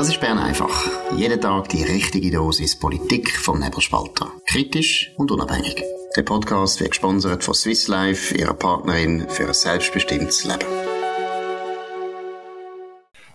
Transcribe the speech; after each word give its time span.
Das 0.00 0.08
ist 0.08 0.18
Bern 0.18 0.38
einfach. 0.38 0.88
Jeden 1.14 1.42
Tag 1.42 1.68
die 1.68 1.82
richtige 1.82 2.30
Dosis 2.30 2.74
Politik 2.74 3.36
vom 3.36 3.58
Nebelspalter. 3.58 4.32
Kritisch 4.46 5.12
und 5.18 5.30
unabhängig. 5.30 5.84
Der 6.16 6.22
Podcast 6.22 6.80
wird 6.80 6.92
gesponsert 6.92 7.44
von 7.44 7.52
Swiss 7.52 7.86
Life, 7.86 8.34
ihrer 8.34 8.54
Partnerin 8.54 9.28
für 9.28 9.48
ein 9.48 9.52
selbstbestimmtes 9.52 10.44
Leben. 10.44 10.89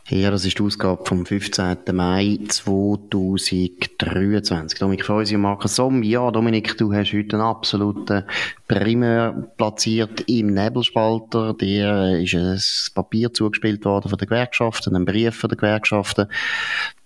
Ja, 0.07 0.29
das 0.29 0.45
ist 0.45 0.59
die 0.59 0.63
Ausgabe 0.63 1.03
vom 1.03 1.25
15. 1.25 1.77
Mai 1.91 2.37
2023. 2.47 4.77
Dominik 4.77 5.04
Freusi 5.04 5.33
und 5.33 5.41
Markus 5.41 5.77
Somm. 5.77 6.04
Ja, 6.04 6.29
Dominik, 6.29 6.77
du 6.77 6.93
hast 6.93 7.11
heute 7.11 7.37
einen 7.37 7.41
absoluten 7.41 8.23
Primär 8.68 9.51
platziert 9.57 10.21
im 10.29 10.54
Nebelspalter. 10.54 11.55
Dir 11.55 12.19
ist 12.19 12.36
ein 12.36 12.61
Papier 12.93 13.33
zugespielt 13.33 13.83
worden 13.83 14.09
von 14.09 14.19
den 14.19 14.27
Gewerkschaften, 14.27 14.95
ein 14.95 15.05
Brief 15.05 15.37
von 15.37 15.49
den 15.49 15.57
Gewerkschaften 15.57 16.27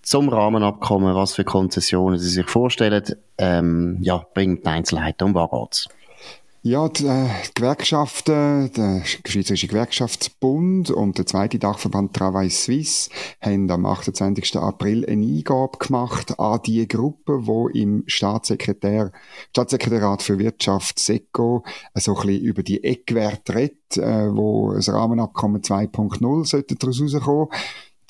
zum 0.02 0.28
Rahmenabkommen, 0.28 1.14
was 1.14 1.32
für 1.32 1.44
Konzessionen 1.44 2.18
sie 2.18 2.28
sich 2.28 2.50
vorstellen. 2.50 3.02
Ähm, 3.38 3.96
ja, 4.02 4.26
bringt 4.34 4.66
Einzelheiten. 4.66 5.24
Um 5.24 5.34
was 5.34 5.50
geht's? 5.50 5.88
Ja, 6.62 6.90
die, 6.90 7.06
äh, 7.06 7.26
die 7.46 7.54
Gewerkschaften, 7.54 8.70
der 8.76 9.02
Schweizerische 9.06 9.66
Gewerkschaftsbund 9.66 10.90
und 10.90 11.16
der 11.16 11.24
zweite 11.24 11.58
Dachverband 11.58 12.12
Travail 12.12 12.50
Suisse 12.50 13.08
haben 13.40 13.70
am 13.70 13.86
28. 13.86 14.56
April 14.58 15.06
eine 15.06 15.24
Eingabe 15.24 15.78
gemacht 15.78 16.38
an 16.38 16.60
die 16.66 16.86
Gruppe, 16.86 17.46
wo 17.46 17.68
im 17.68 18.04
Staatssekretär, 18.06 19.10
Staatssekretariat 19.52 20.22
für 20.22 20.38
Wirtschaft 20.38 20.98
SECO 20.98 21.64
so 21.94 22.14
ein 22.14 22.26
bisschen 22.26 22.42
über 22.42 22.62
die 22.62 22.84
Eckwerte 22.84 23.54
redet, 23.54 23.96
äh, 23.96 24.30
wo 24.30 24.74
das 24.74 24.90
Rahmenabkommen 24.90 25.62
2.0 25.62 26.44
sollte 26.44 26.74
daraus 26.74 27.00
rauskommen. 27.00 27.48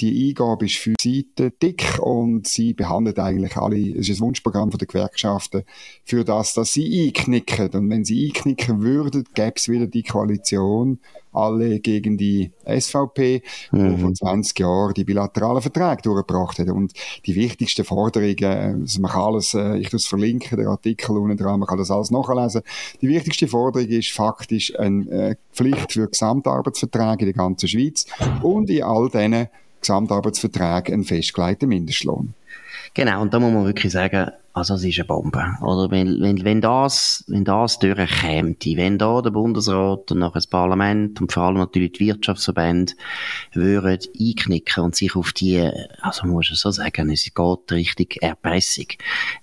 Die 0.00 0.28
Eingabe 0.28 0.64
ist 0.64 0.76
fünf 0.76 0.96
Seiten 1.00 1.52
dick 1.62 1.98
und 2.00 2.46
sie 2.46 2.72
behandelt 2.72 3.18
eigentlich 3.18 3.56
alle, 3.56 3.76
es 3.98 4.08
ist 4.08 4.18
ein 4.18 4.26
Wunschprogramm 4.26 4.70
der 4.70 4.86
Gewerkschaften, 4.86 5.64
für 6.04 6.24
das, 6.24 6.54
dass 6.54 6.72
sie 6.72 7.06
einknicken. 7.06 7.68
Und 7.70 7.90
wenn 7.90 8.04
sie 8.04 8.28
einknicken 8.28 8.80
würden, 8.80 9.24
gäbe 9.34 9.54
es 9.56 9.68
wieder 9.68 9.86
die 9.86 10.02
Koalition, 10.02 11.00
alle 11.32 11.80
gegen 11.80 12.16
die 12.16 12.50
SVP, 12.64 13.42
mhm. 13.72 13.96
die 13.96 14.02
vor 14.02 14.14
20 14.14 14.58
Jahren 14.58 14.94
die 14.94 15.04
bilateralen 15.04 15.62
Verträge 15.62 16.02
durchgebracht 16.02 16.58
hat. 16.58 16.68
Und 16.68 16.92
die 17.26 17.34
wichtigsten 17.34 17.84
Forderungen, 17.84 18.82
also 18.82 19.00
man 19.00 19.10
kann 19.10 19.22
alles, 19.22 19.54
äh, 19.54 19.76
ich 19.78 19.90
das 19.90 20.06
verlinken, 20.06 20.58
der 20.58 20.68
Artikel 20.68 21.16
unten 21.16 21.36
dran, 21.36 21.60
man 21.60 21.68
kann 21.68 21.78
das 21.78 21.90
alles 21.90 22.10
nachlesen. 22.10 22.62
Die 23.00 23.08
wichtigste 23.08 23.48
Forderung 23.48 23.88
ist 23.88 24.10
faktisch 24.10 24.76
eine 24.78 25.08
äh, 25.10 25.36
Pflicht 25.52 25.92
für 25.92 26.08
Gesamtarbeitsverträge 26.08 27.20
in 27.20 27.26
der 27.26 27.34
ganzen 27.34 27.68
Schweiz 27.68 28.06
und 28.42 28.70
in 28.70 28.82
all 28.82 29.08
diesen 29.08 29.48
Gesamtarbeitsvertrag 29.80 30.90
einen 30.90 31.04
festgelegten 31.04 31.68
Mindestlohn. 31.68 32.34
Genau, 32.94 33.22
und 33.22 33.32
da 33.32 33.38
muss 33.38 33.52
man 33.52 33.66
wirklich 33.66 33.92
sagen, 33.92 34.30
also 34.52 34.74
es 34.74 34.82
ist 34.82 34.98
eine 34.98 35.04
Bombe. 35.04 35.44
Oder 35.62 35.92
wenn, 35.92 36.20
wenn, 36.20 36.44
wenn 36.44 36.60
das, 36.60 37.22
wenn 37.28 37.44
das 37.44 37.78
durchkäme, 37.78 38.56
wenn 38.60 38.98
da 38.98 39.22
der 39.22 39.30
Bundesrat 39.30 40.10
und 40.10 40.18
nachher 40.18 40.34
das 40.34 40.48
Parlament 40.48 41.20
und 41.20 41.32
vor 41.32 41.44
allem 41.44 41.58
natürlich 41.58 41.92
die 41.92 42.06
Wirtschaftsverbände 42.06 42.94
würden 43.52 43.98
einknicken 44.18 44.82
und 44.82 44.96
sich 44.96 45.14
auf 45.14 45.32
die, 45.32 45.70
also 46.00 46.26
muss 46.26 46.50
ich 46.50 46.58
so 46.58 46.72
sagen, 46.72 47.10
es 47.10 47.32
geht 47.32 47.72
richtig 47.72 48.20
Erpressung. 48.22 48.86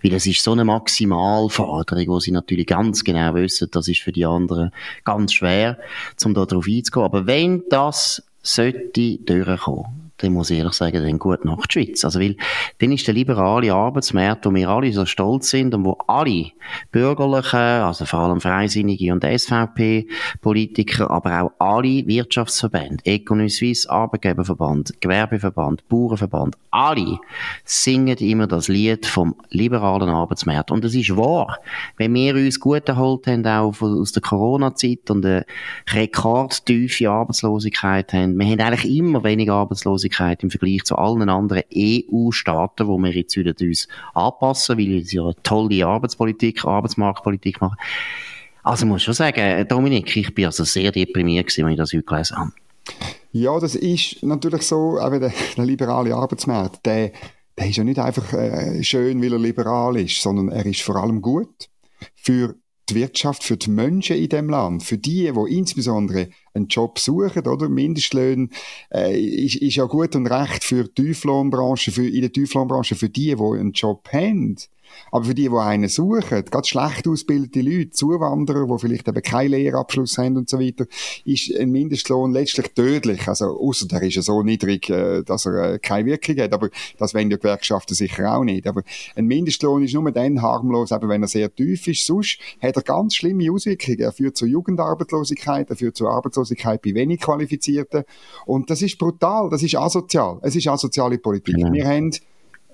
Weil 0.03 0.13
es 0.13 0.27
ist 0.27 0.43
so 0.43 0.51
eine 0.51 0.65
Maximalforderung, 0.65 2.07
wo 2.07 2.19
sie 2.19 2.31
natürlich 2.31 2.67
ganz 2.67 3.05
genau 3.05 3.33
wissen, 3.35 3.69
das 3.71 3.87
ist 3.87 4.01
für 4.01 4.11
die 4.11 4.25
anderen 4.25 4.71
ganz 5.05 5.31
schwer, 5.31 5.77
um 6.25 6.33
da 6.33 6.45
drauf 6.45 6.65
einzugehen. 6.67 7.05
Aber 7.05 7.25
wenn 7.27 7.63
das 7.69 8.23
sollte 8.41 9.19
durchkommen, 9.19 10.06
dann 10.17 10.33
muss 10.33 10.49
ich 10.49 10.57
ehrlich 10.57 10.73
sagen, 10.73 11.03
dann 11.03 11.19
gut 11.19 11.45
nach 11.45 11.65
die 11.67 11.73
Schweiz. 11.73 12.03
Also, 12.03 12.19
weil, 12.19 12.35
dann 12.79 12.91
ist 12.91 13.05
der 13.05 13.13
liberale 13.13 13.73
Arbeitsmarkt, 13.73 14.45
wo 14.45 14.53
wir 14.53 14.67
alle 14.69 14.91
so 14.91 15.05
stolz 15.05 15.51
sind 15.51 15.75
und 15.75 15.85
wo 15.85 15.97
alle 16.07 16.47
bürgerlichen, 16.91 17.59
also 17.59 18.05
vor 18.05 18.19
allem 18.19 18.41
Freisinnige 18.41 19.13
und 19.13 19.23
SVP-Politiker, 19.23 21.11
aber 21.11 21.41
auch 21.41 21.51
alle 21.59 22.07
Wirtschaftsverbände, 22.07 23.05
Economy 23.05 23.49
Suisse, 23.49 23.89
Arbeitgeberverband, 23.89 24.99
Gewerbeverband, 24.99 25.87
Bauernverband, 25.87 26.57
alle 26.71 27.19
singen 27.63 28.17
immer 28.17 28.47
das 28.47 28.67
Lied 28.67 29.05
vom 29.05 29.35
liberalen 29.49 30.09
Arbeitsmarkt. 30.09 30.71
Und 30.71 30.83
das 30.83 30.95
ist 30.95 31.15
wahr. 31.15 31.59
Wenn 31.97 32.13
wir 32.13 32.35
uns 32.35 32.59
gut 32.59 32.89
erholt 32.89 33.27
haben, 33.27 33.45
auch 33.45 33.81
aus 33.81 34.11
der 34.11 34.21
Corona-Zeit 34.21 35.09
und 35.09 35.25
eine 35.25 35.45
rekordtiefe 35.91 37.09
Arbeitslosigkeit 37.09 38.13
haben, 38.13 38.37
wir 38.37 38.45
haben 38.47 38.59
eigentlich 38.59 38.97
immer 38.97 39.23
weniger 39.23 39.53
Arbeitslosigkeit 39.53 40.06
Arbeitslosigkeit 40.07 40.43
im 40.43 40.49
Vergleich 40.49 40.83
zu 40.83 40.95
allen 40.95 41.29
anderen 41.29 41.63
EU-Staaten, 41.75 42.87
wo 42.87 42.97
wir 42.97 43.11
jetzt 43.11 43.37
uns 43.37 43.87
anpassen, 44.13 44.77
weil 44.77 45.03
sie 45.03 45.17
ja 45.17 45.23
eine 45.23 45.35
tolle 45.43 45.85
Arbeitspolitik, 45.85 46.65
Arbeitsmarktpolitik 46.65 47.61
machen. 47.61 47.77
Also 48.63 48.85
muss 48.85 49.03
schon 49.03 49.13
sagen, 49.13 49.67
Dominik, 49.67 50.15
ich 50.15 50.33
bin 50.33 50.45
also 50.45 50.63
sehr 50.63 50.91
deprimiert 50.91 51.47
gewesen, 51.47 51.65
wenn 51.65 51.73
ich 51.73 51.77
das 51.77 51.93
heute 51.93 52.03
gelesen 52.03 52.37
habe. 52.37 52.51
Ja, 53.31 53.59
das 53.59 53.75
ist 53.75 54.23
natürlich 54.23 54.63
so, 54.63 54.99
aber 54.99 55.19
der, 55.19 55.33
der 55.55 55.65
liberale 55.65 56.15
Arbeitsmarkt, 56.15 56.85
der, 56.85 57.11
der 57.57 57.69
ist 57.69 57.77
ja 57.77 57.83
nicht 57.83 57.99
einfach 57.99 58.33
äh, 58.33 58.83
schön, 58.83 59.21
weil 59.21 59.33
er 59.33 59.39
liberal 59.39 59.97
ist, 59.97 60.21
sondern 60.21 60.49
er 60.49 60.65
ist 60.65 60.81
vor 60.81 60.97
allem 60.97 61.21
gut 61.21 61.69
für 62.15 62.55
die 62.89 62.95
Wirtschaft, 62.95 63.43
für 63.43 63.57
die 63.57 63.69
Menschen 63.69 64.17
in 64.17 64.29
dem 64.29 64.49
Land, 64.49 64.83
für 64.83 64.97
die, 64.97 65.31
die 65.31 65.55
insbesondere 65.55 66.29
einen 66.53 66.67
Job 66.67 66.99
suchen, 66.99 67.47
oder? 67.47 67.69
Mindestlöhne 67.69 68.49
äh, 68.93 69.19
ist, 69.19 69.55
ist 69.55 69.75
ja 69.75 69.85
gut 69.85 70.15
und 70.15 70.27
recht 70.27 70.63
für 70.63 70.85
die 70.85 71.03
Tieflohnbranche, 71.03 71.91
für, 71.91 72.07
in 72.07 72.21
der 72.21 72.31
Tieflohnbranche, 72.31 72.95
für 72.95 73.09
die, 73.09 73.35
die 73.35 73.41
einen 73.41 73.71
Job 73.73 74.07
haben. 74.11 74.57
Aber 75.11 75.25
für 75.25 75.35
die, 75.35 75.49
die 75.49 75.55
einen 75.55 75.89
suchen, 75.89 76.45
ganz 76.45 76.67
schlecht 76.67 77.07
ausgebildete 77.07 77.61
Leute, 77.61 77.91
Zuwanderer, 77.91 78.67
die 78.67 78.79
vielleicht 78.79 79.07
eben 79.07 79.21
keinen 79.21 79.51
Lehrabschluss 79.51 80.17
haben 80.17 80.37
und 80.37 80.49
so 80.49 80.59
weiter, 80.59 80.85
ist 81.25 81.55
ein 81.55 81.71
Mindestlohn 81.71 82.31
letztlich 82.31 82.73
tödlich. 82.73 83.27
Also, 83.27 83.59
außer 83.59 83.87
der 83.87 84.01
ist 84.03 84.15
ja 84.15 84.21
so 84.21 84.43
niedrig, 84.43 84.89
äh, 84.89 85.23
dass 85.23 85.45
er 85.45 85.73
äh, 85.73 85.79
keine 85.79 86.07
Wirkung 86.07 86.37
hat. 86.37 86.53
Aber 86.53 86.69
das 86.97 87.13
wollen 87.13 87.29
die 87.29 87.37
Gewerkschaften 87.37 87.95
sicher 87.95 88.35
auch 88.35 88.43
nicht. 88.43 88.67
Aber 88.67 88.83
ein 89.15 89.25
Mindestlohn 89.25 89.83
ist 89.83 89.93
nur 89.93 90.11
dann 90.11 90.41
harmlos, 90.41 90.91
eben 90.91 91.09
wenn 91.09 91.21
er 91.21 91.27
sehr 91.27 91.53
tief 91.53 91.87
ist. 91.87 92.05
Sonst 92.05 92.39
hat 92.61 92.75
er 92.75 92.81
ganz 92.81 93.15
schlimme 93.15 93.51
Auswirkungen. 93.51 93.99
Er 93.99 94.11
führt 94.11 94.37
zur 94.37 94.47
Jugendarbeitslosigkeit, 94.47 95.69
er 95.69 95.75
führt 95.75 95.95
zur 95.95 96.11
Arbeitslosigkeit 96.11 96.81
bei 96.81 96.93
wenig 96.93 97.21
Qualifizierten. 97.21 98.03
Und 98.45 98.69
das 98.69 98.81
ist 98.81 98.97
brutal, 98.97 99.49
das 99.49 99.63
ist 99.63 99.75
asozial. 99.75 100.39
Es 100.41 100.55
ist 100.55 100.67
asoziale 100.67 101.17
Politik. 101.17 101.57
Ja. 101.57 101.71
Wir 101.71 101.87
haben 101.87 102.11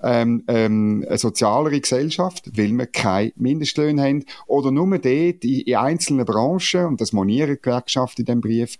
ähm, 0.02 0.44
ähm, 0.48 1.04
eine 1.06 1.18
sozialere 1.18 1.80
Gesellschaft, 1.80 2.50
weil 2.56 2.72
wir 2.72 2.86
keine 2.86 3.32
Mindestlöhne 3.36 4.02
haben 4.02 4.24
oder 4.46 4.70
nur 4.70 4.90
dort 4.98 5.04
in, 5.44 5.60
in 5.60 5.76
einzelnen 5.76 6.26
Branchen, 6.26 6.86
und 6.86 7.00
das 7.00 7.12
monieren 7.12 7.54
die 7.56 7.62
Gewerkschaft 7.62 8.18
in 8.18 8.26
dem 8.26 8.40
Brief, 8.40 8.78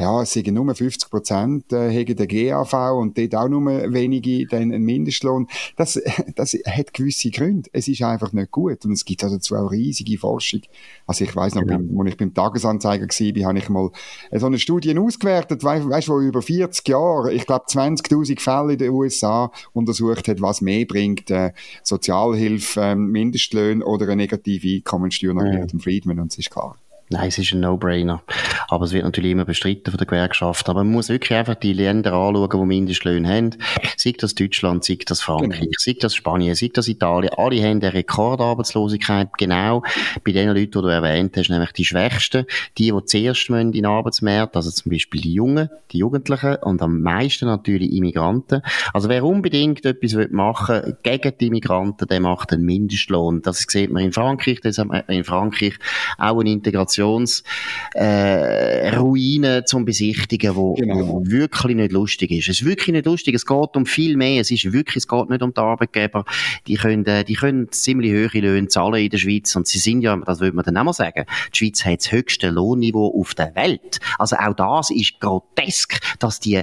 ja, 0.00 0.22
es 0.22 0.32
sind 0.32 0.46
nur 0.48 0.74
50 0.74 1.10
Prozent 1.10 1.72
äh, 1.72 1.90
hegen 1.90 2.16
der 2.16 2.26
GAV 2.26 2.72
und 2.92 3.18
dort 3.18 3.34
auch 3.34 3.48
nur 3.48 3.64
wenige 3.92 4.46
dann 4.46 4.62
einen 4.62 4.82
Mindestlohn. 4.82 5.46
Das, 5.76 6.00
das 6.34 6.54
hat 6.66 6.94
gewisse 6.94 7.30
Gründe. 7.30 7.68
Es 7.72 7.88
ist 7.88 8.02
einfach 8.02 8.32
nicht 8.32 8.50
gut 8.50 8.84
und 8.84 8.92
es 8.92 9.04
gibt 9.04 9.22
also 9.22 9.36
dazu 9.36 9.56
auch 9.56 9.70
riesige 9.70 10.18
Forschung. 10.18 10.62
Also 11.06 11.24
ich 11.24 11.34
weiß 11.34 11.54
noch, 11.54 11.62
genau. 11.62 11.78
beim, 11.78 12.00
als 12.00 12.10
ich 12.10 12.16
beim 12.16 12.34
Tagesanzeiger 12.34 13.06
war, 13.06 13.48
habe 13.48 13.58
ich 13.58 13.68
mal 13.68 13.90
so 14.32 14.46
eine 14.46 14.58
Studie 14.58 14.96
ausgewertet, 14.96 15.62
weißt 15.62 16.08
du, 16.08 16.12
wo 16.12 16.20
über 16.20 16.42
40 16.42 16.88
Jahre, 16.88 17.32
ich 17.32 17.46
glaube 17.46 17.66
20.000 17.66 18.40
Fälle 18.40 18.72
in 18.72 18.78
den 18.78 18.90
USA 18.90 19.50
untersucht 19.72 20.28
hat, 20.28 20.40
was 20.40 20.60
mehr 20.60 20.86
bringt, 20.86 21.30
äh, 21.30 21.52
Sozialhilfe, 21.82 22.80
äh, 22.80 22.94
Mindestlöhne 22.94 23.84
oder 23.84 24.06
eine 24.06 24.16
negative 24.16 24.76
Einkommensteuer 24.76 25.34
nach 25.34 25.44
ja. 25.44 25.66
Friedman 25.78 26.20
und 26.20 26.32
es 26.32 26.38
ist 26.38 26.50
klar. 26.50 26.76
Nein, 27.12 27.26
es 27.26 27.38
ist 27.38 27.52
ein 27.52 27.58
No-Brainer. 27.60 28.22
Aber 28.68 28.84
es 28.84 28.92
wird 28.92 29.02
natürlich 29.02 29.32
immer 29.32 29.44
bestritten 29.44 29.90
von 29.90 29.98
der 29.98 30.06
Gewerkschaft. 30.06 30.68
Aber 30.68 30.84
man 30.84 30.92
muss 30.92 31.08
wirklich 31.08 31.36
einfach 31.36 31.56
die 31.56 31.72
Länder 31.72 32.12
anschauen, 32.12 32.48
die 32.48 32.66
Mindestlöhne 32.66 33.28
haben. 33.28 33.50
Sei 33.96 34.14
das 34.16 34.36
Deutschland, 34.36 34.84
sei 34.84 34.96
das 35.04 35.20
Frankreich, 35.20 35.58
genau. 35.58 35.72
sei 35.76 35.96
das 35.98 36.14
Spanien, 36.14 36.54
sei 36.54 36.70
das 36.72 36.86
Italien. 36.86 37.32
Alle 37.36 37.60
haben 37.64 37.82
eine 37.82 37.92
Rekordarbeitslosigkeit. 37.92 39.30
Genau 39.38 39.82
bei 40.22 40.30
den 40.30 40.50
Leuten, 40.50 40.70
die 40.70 40.70
du 40.70 40.86
erwähnt 40.86 41.36
hast, 41.36 41.50
nämlich 41.50 41.72
die 41.72 41.84
Schwächsten. 41.84 42.46
Die, 42.78 42.92
die 42.92 43.04
zuerst 43.06 43.50
müssen 43.50 43.60
in 43.60 43.72
den 43.72 43.86
Arbeitsmarkt, 43.86 44.54
also 44.54 44.70
zum 44.70 44.92
Beispiel 44.92 45.20
die 45.20 45.34
Jungen, 45.34 45.68
die 45.90 45.98
Jugendlichen 45.98 46.56
und 46.62 46.80
am 46.80 47.00
meisten 47.00 47.46
natürlich 47.46 47.92
Immigranten. 47.92 48.62
Also 48.94 49.08
wer 49.08 49.24
unbedingt 49.24 49.84
etwas 49.84 50.14
machen 50.30 50.76
will 50.84 50.96
gegen 51.02 51.32
die 51.40 51.48
Immigranten, 51.48 52.06
der 52.06 52.20
macht 52.20 52.52
einen 52.52 52.64
Mindestlohn. 52.64 53.42
Das 53.42 53.66
sieht 53.68 53.90
man 53.90 54.04
in 54.04 54.12
Frankreich. 54.12 54.60
Das 54.60 54.78
hat 54.78 54.86
man 54.86 55.02
in 55.08 55.24
Frankreich 55.24 55.74
auch 56.16 56.38
eine 56.38 56.52
Integration 56.52 56.99
Zivilisationsruine 57.00 59.56
äh, 59.56 59.64
zum 59.64 59.84
Besichtigen, 59.84 60.56
wo, 60.56 60.74
genau. 60.74 61.08
wo 61.08 61.26
wirklich 61.26 61.76
nicht 61.76 61.92
lustig 61.92 62.30
ist. 62.30 62.48
Es 62.48 62.60
ist 62.60 62.66
wirklich 62.66 62.92
nicht 62.92 63.06
lustig. 63.06 63.34
Es 63.34 63.46
geht 63.46 63.76
um 63.76 63.86
viel 63.86 64.16
mehr. 64.16 64.40
Es 64.40 64.50
ist 64.50 64.72
wirklich, 64.72 64.96
es 64.96 65.08
geht 65.08 65.30
nicht 65.30 65.42
um 65.42 65.52
die 65.52 65.60
Arbeitgeber. 65.60 66.24
Die 66.66 66.74
können, 66.74 67.04
äh, 67.06 67.24
die 67.24 67.34
können 67.34 67.70
ziemlich 67.72 68.12
hohe 68.12 68.40
Löhne 68.40 68.68
zahlen 68.68 69.02
in 69.02 69.10
der 69.10 69.18
Schweiz. 69.18 69.54
Und 69.56 69.66
sie 69.66 69.78
sind 69.78 70.02
ja, 70.02 70.16
das 70.16 70.40
würde 70.40 70.56
man 70.56 70.64
dann 70.64 70.76
auch 70.76 70.84
mal 70.84 70.92
sagen, 70.92 71.24
die 71.52 71.58
Schweiz 71.58 71.84
hat 71.84 72.00
das 72.00 72.12
höchste 72.12 72.50
Lohnniveau 72.50 73.18
auf 73.18 73.34
der 73.34 73.54
Welt. 73.54 74.00
Also 74.18 74.36
auch 74.36 74.54
das 74.54 74.90
ist 74.90 75.20
grotesk, 75.20 76.00
dass 76.18 76.40
die 76.40 76.62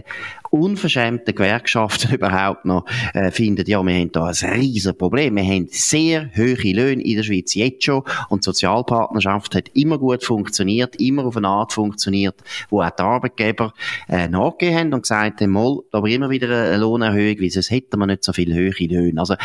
unverschämten 0.49 1.35
Gewerkschaften 1.35 2.13
überhaupt 2.15 2.65
noch 2.65 2.85
äh, 3.13 3.31
finden, 3.31 3.65
ja, 3.67 3.83
wir 3.83 3.93
haben 3.93 4.11
da 4.11 4.25
ein 4.25 4.51
riesen 4.51 4.97
Problem. 4.97 5.35
Wir 5.35 5.43
haben 5.43 5.67
sehr 5.69 6.29
hohe 6.35 6.73
Löhne 6.73 7.03
in 7.03 7.17
der 7.17 7.23
Schweiz 7.23 7.53
jetzt 7.53 7.83
schon 7.83 8.03
und 8.29 8.43
Sozialpartnerschaft 8.43 9.55
hat 9.55 9.69
immer 9.73 9.97
gut 9.97 10.23
funktioniert, 10.23 10.95
immer 10.97 11.25
auf 11.25 11.37
eine 11.37 11.47
Art 11.47 11.73
funktioniert, 11.73 12.35
wo 12.69 12.81
auch 12.81 12.89
die 12.89 13.03
Arbeitgeber 13.03 13.73
äh, 14.09 14.27
nachgegeben 14.27 14.77
haben 14.77 14.93
und 14.93 15.01
gesagt 15.01 15.41
haben, 15.41 15.51
mal, 15.51 15.79
da 15.91 15.97
aber 15.97 16.09
immer 16.09 16.29
wieder 16.29 16.47
eine 16.47 16.77
Lohnerhöhung, 16.77 17.39
weil 17.39 17.49
sonst 17.49 17.71
hätten 17.71 17.97
wir 17.99 18.05
nicht 18.05 18.23
so 18.23 18.33
viele 18.33 18.55
hohe 18.55 18.87
Löhne. 18.87 19.19
Also 19.19 19.35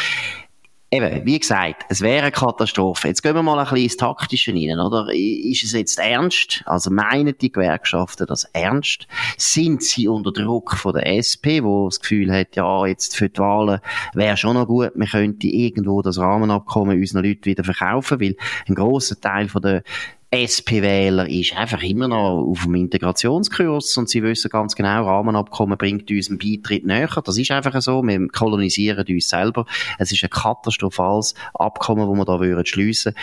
Eben, 0.94 1.24
wie 1.24 1.38
gesagt, 1.38 1.86
es 1.88 2.02
wäre 2.02 2.24
eine 2.24 2.32
Katastrophe. 2.32 3.08
Jetzt 3.08 3.22
gehen 3.22 3.34
wir 3.34 3.42
mal 3.42 3.58
ein 3.58 3.64
bisschen 3.64 3.84
ins 3.84 3.96
Taktische 3.96 4.52
rein, 4.52 4.78
oder? 4.78 5.08
Ist 5.10 5.64
es 5.64 5.72
jetzt 5.72 5.98
ernst? 5.98 6.62
Also 6.66 6.90
meinen 6.90 7.34
die 7.38 7.50
Gewerkschaften 7.50 8.26
das 8.26 8.44
ernst? 8.52 9.06
Sind 9.38 9.82
sie 9.82 10.06
unter 10.06 10.32
Druck 10.32 10.76
von 10.76 10.92
der 10.92 11.06
SP, 11.16 11.64
wo 11.64 11.86
das 11.88 11.98
Gefühl 11.98 12.30
hat, 12.30 12.56
ja, 12.56 12.84
jetzt 12.84 13.16
für 13.16 13.30
die 13.30 13.38
Wahlen 13.38 13.80
wäre 14.12 14.36
schon 14.36 14.52
noch 14.52 14.66
gut, 14.66 14.94
man 14.94 15.08
könnte 15.08 15.46
irgendwo 15.46 16.02
das 16.02 16.18
Rahmenabkommen 16.18 16.98
unseren 16.98 17.24
Leuten 17.24 17.46
wieder 17.46 17.64
verkaufen, 17.64 18.20
weil 18.20 18.36
ein 18.68 18.74
grosser 18.74 19.18
Teil 19.18 19.48
von 19.48 19.62
der 19.62 19.84
SP-Wähler 20.34 21.28
ist 21.28 21.54
einfach 21.54 21.82
immer 21.82 22.08
noch 22.08 22.46
auf 22.48 22.62
dem 22.62 22.74
Integrationskurs 22.74 23.98
und 23.98 24.08
sie 24.08 24.22
wissen 24.22 24.48
ganz 24.48 24.74
genau, 24.74 25.04
Rahmenabkommen 25.04 25.76
bringt 25.76 26.10
uns 26.10 26.30
einen 26.30 26.38
Beitritt 26.38 26.86
näher. 26.86 27.08
Das 27.22 27.36
ist 27.36 27.50
einfach 27.50 27.78
so. 27.82 28.02
Wir 28.02 28.28
kolonisieren 28.28 29.04
uns 29.06 29.28
selber. 29.28 29.66
Es 29.98 30.10
ist 30.10 30.24
ein 30.24 30.30
katastrophales 30.30 31.34
Abkommen, 31.52 32.08
das 32.08 32.16
wir 32.16 32.24
da 32.24 32.40
würden 32.40 32.64
schliessen. 32.64 33.14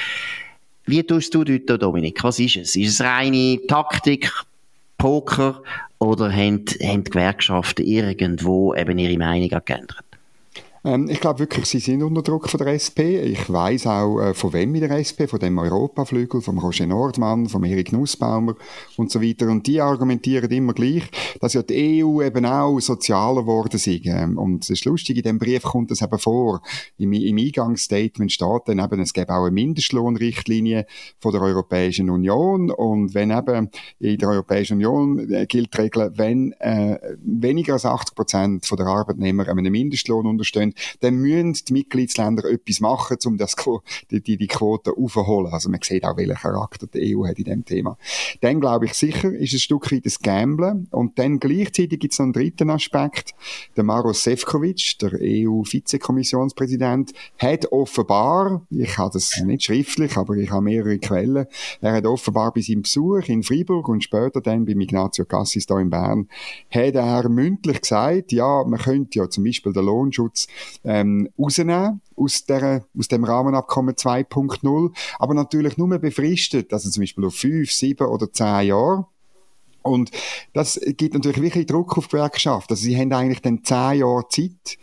Wie 0.86 1.02
tust 1.04 1.34
du 1.34 1.44
dort, 1.44 1.82
Dominik? 1.82 2.24
Was 2.24 2.40
ist 2.40 2.58
es? 2.58 2.76
Ist 2.76 3.00
es 3.00 3.02
reine 3.02 3.60
Taktik, 3.68 4.32
Poker 5.00 5.64
oder 5.98 6.32
haben, 6.32 6.66
haben 6.84 7.04
die 7.04 7.12
Gewerkschaften 7.12 7.86
irgendwo 7.86 8.76
eben 8.76 9.00
ihre 9.00 9.18
Meinung 9.18 9.50
geändert? 9.66 10.09
Ähm, 10.86 11.10
ich 11.10 11.20
glaube 11.20 11.40
wirklich, 11.40 11.66
sie 11.66 11.80
sind 11.80 12.04
unter 12.04 12.22
Druck 12.22 12.50
von 12.50 12.58
der 12.58 12.74
SP. 12.80 13.20
Ich 13.20 13.52
weiß 13.52 13.88
auch 13.88 14.20
äh, 14.20 14.34
von 14.34 14.54
wem 14.54 14.74
in 14.76 14.82
der 14.82 14.92
SP, 14.96 15.28
von 15.28 15.40
dem 15.40 15.58
Europaflügel, 15.58 16.42
vom 16.42 16.58
Roger 16.58 16.88
Nordmann, 16.88 17.50
vom 17.50 17.64
Erik 17.66 17.92
Nussbaumer 17.92 18.56
und 18.96 19.12
so 19.12 19.22
weiter. 19.22 19.48
Und 19.48 19.68
die 19.68 19.82
argumentieren 19.82 20.50
immer 20.52 20.74
gleich, 20.74 21.04
dass 21.42 21.54
ja 21.54 21.64
die 21.64 22.04
EU 22.04 22.22
eben 22.22 22.46
auch 22.46 22.80
sozialer 22.80 23.42
geworden 23.42 23.76
ist. 23.76 23.88
Ähm, 23.88 24.38
und 24.38 24.64
es 24.64 24.70
ist 24.70 24.86
lustig, 24.86 25.18
in 25.18 25.24
dem 25.24 25.40
Brief 25.40 25.64
kommt 25.64 25.92
das 25.92 26.02
eben 26.02 26.18
vor. 26.18 26.62
Im, 26.98 27.12
im 27.12 27.38
Eingangsstatement 27.38 28.32
steht 28.32 28.62
dann 28.68 28.80
eben, 28.80 29.02
es 29.02 29.14
gäbe 29.14 29.34
auch 29.34 29.44
eine 29.44 29.52
Mindestlohnrichtlinie 29.52 30.86
von 31.20 31.32
der 31.34 31.42
Europäischen 31.42 32.10
Union. 32.10 32.72
Und 32.72 33.14
wenn 33.14 33.32
eben 33.32 33.70
in 34.00 34.18
der 34.18 34.30
Europäischen 34.30 34.76
Union 34.76 35.30
äh, 35.30 35.46
gilt 35.46 35.74
die 35.74 35.82
Regel, 35.82 36.12
wenn 36.16 36.54
äh, 36.54 36.98
weniger 37.22 37.74
als 37.74 37.86
80 37.86 38.16
Prozent 38.16 38.70
der 38.80 38.88
Arbeitnehmer 38.88 39.48
einem 39.50 39.72
Mindestlohn 39.72 40.26
unterstehen, 40.26 40.74
dann 41.00 41.16
müssen 41.16 41.54
die 41.54 41.74
Mitgliedsländer 41.74 42.48
etwas 42.50 42.80
machen, 42.80 43.18
um 43.26 43.38
das, 43.38 43.56
die, 44.12 44.22
die, 44.22 44.38
die 44.38 44.48
Quote 44.48 44.94
aufzuholen. 44.96 45.52
Also 45.54 45.70
man 45.70 45.82
sieht 45.82 46.06
auch, 46.06 46.18
welchen 46.18 46.36
Charakter 46.36 46.86
die 46.88 47.16
EU 47.16 47.26
hat 47.26 47.40
in 47.40 47.46
dem 47.46 47.66
Thema. 47.66 47.98
Dann 48.42 48.60
glaube 48.60 48.86
ich 48.86 48.94
sicher, 48.94 49.32
ist 49.32 49.54
ein 49.54 49.60
Stück 49.60 49.92
weit 49.92 50.06
das 50.06 50.20
Gamblen. 50.20 50.88
Und 50.92 51.18
dann 51.20 51.40
gleichzeitig 51.40 52.00
gibt 52.00 52.14
es 52.14 52.20
noch 52.20 52.26
einen 52.26 52.34
dritten 52.34 52.70
Aspekt. 52.70 53.34
Der 53.76 53.84
Maros 53.84 54.24
Sefcovic, 54.24 54.98
der 55.02 55.14
EU-Vizekommissionspräsident, 55.14 57.14
hat 57.38 57.72
offenbar, 57.72 58.66
ich 58.70 58.98
habe 58.98 59.12
das 59.14 59.42
nicht 59.42 59.64
schriftlich, 59.64 60.18
aber 60.18 60.36
ich 60.36 60.52
habe 60.52 60.64
mehrere 60.64 61.00
Quellen, 61.00 61.48
er 61.82 61.94
hat 61.94 62.06
offenbar 62.06 62.54
bei 62.54 62.62
seinem 62.62 62.84
Besuch 62.84 63.28
in 63.28 63.44
Freiburg 63.44 63.88
und 63.88 64.04
später 64.04 64.42
dann 64.42 64.66
bei 64.66 64.74
Ignazio 64.74 65.26
Cassis 65.26 65.66
hier 65.68 65.78
in 65.78 65.90
Bern, 65.90 66.28
hat 66.70 66.96
er 66.96 67.30
mündlich 67.30 67.82
gesagt, 67.82 68.32
ja, 68.32 68.64
man 68.66 68.80
könnte 68.80 69.20
ja 69.20 69.30
zum 69.30 69.44
Beispiel 69.44 69.74
den 69.74 69.86
Lohnschutz 69.86 70.48
ähm, 70.84 71.30
rausnehmen 71.38 72.02
aus, 72.16 72.46
der, 72.46 72.86
aus 72.98 73.08
dem 73.08 73.24
Rahmenabkommen 73.24 73.96
2.0, 73.96 74.92
aber 75.18 75.34
natürlich 75.34 75.78
nur 75.78 75.98
befristet, 76.00 76.74
also 76.74 76.90
zum 76.90 77.02
Beispiel 77.02 77.26
auf 77.26 77.36
fünf, 77.36 77.72
sieben 77.72 78.08
oder 78.08 78.32
zehn 78.32 78.68
Jahre. 78.68 79.06
Und 79.82 80.12
das 80.54 80.80
gibt 80.98 81.14
natürlich 81.14 81.42
wirklich 81.42 81.66
Druck 81.66 81.98
auf 81.98 82.08
die 82.08 82.12
Gewerkschaft. 82.12 82.70
Also 82.70 82.84
sie 82.84 82.98
haben 82.98 83.14
eigentlich 83.14 83.42
dann 83.42 83.64
zehn 83.64 84.00
Jahre 84.00 84.28
Zeit, 84.30 84.78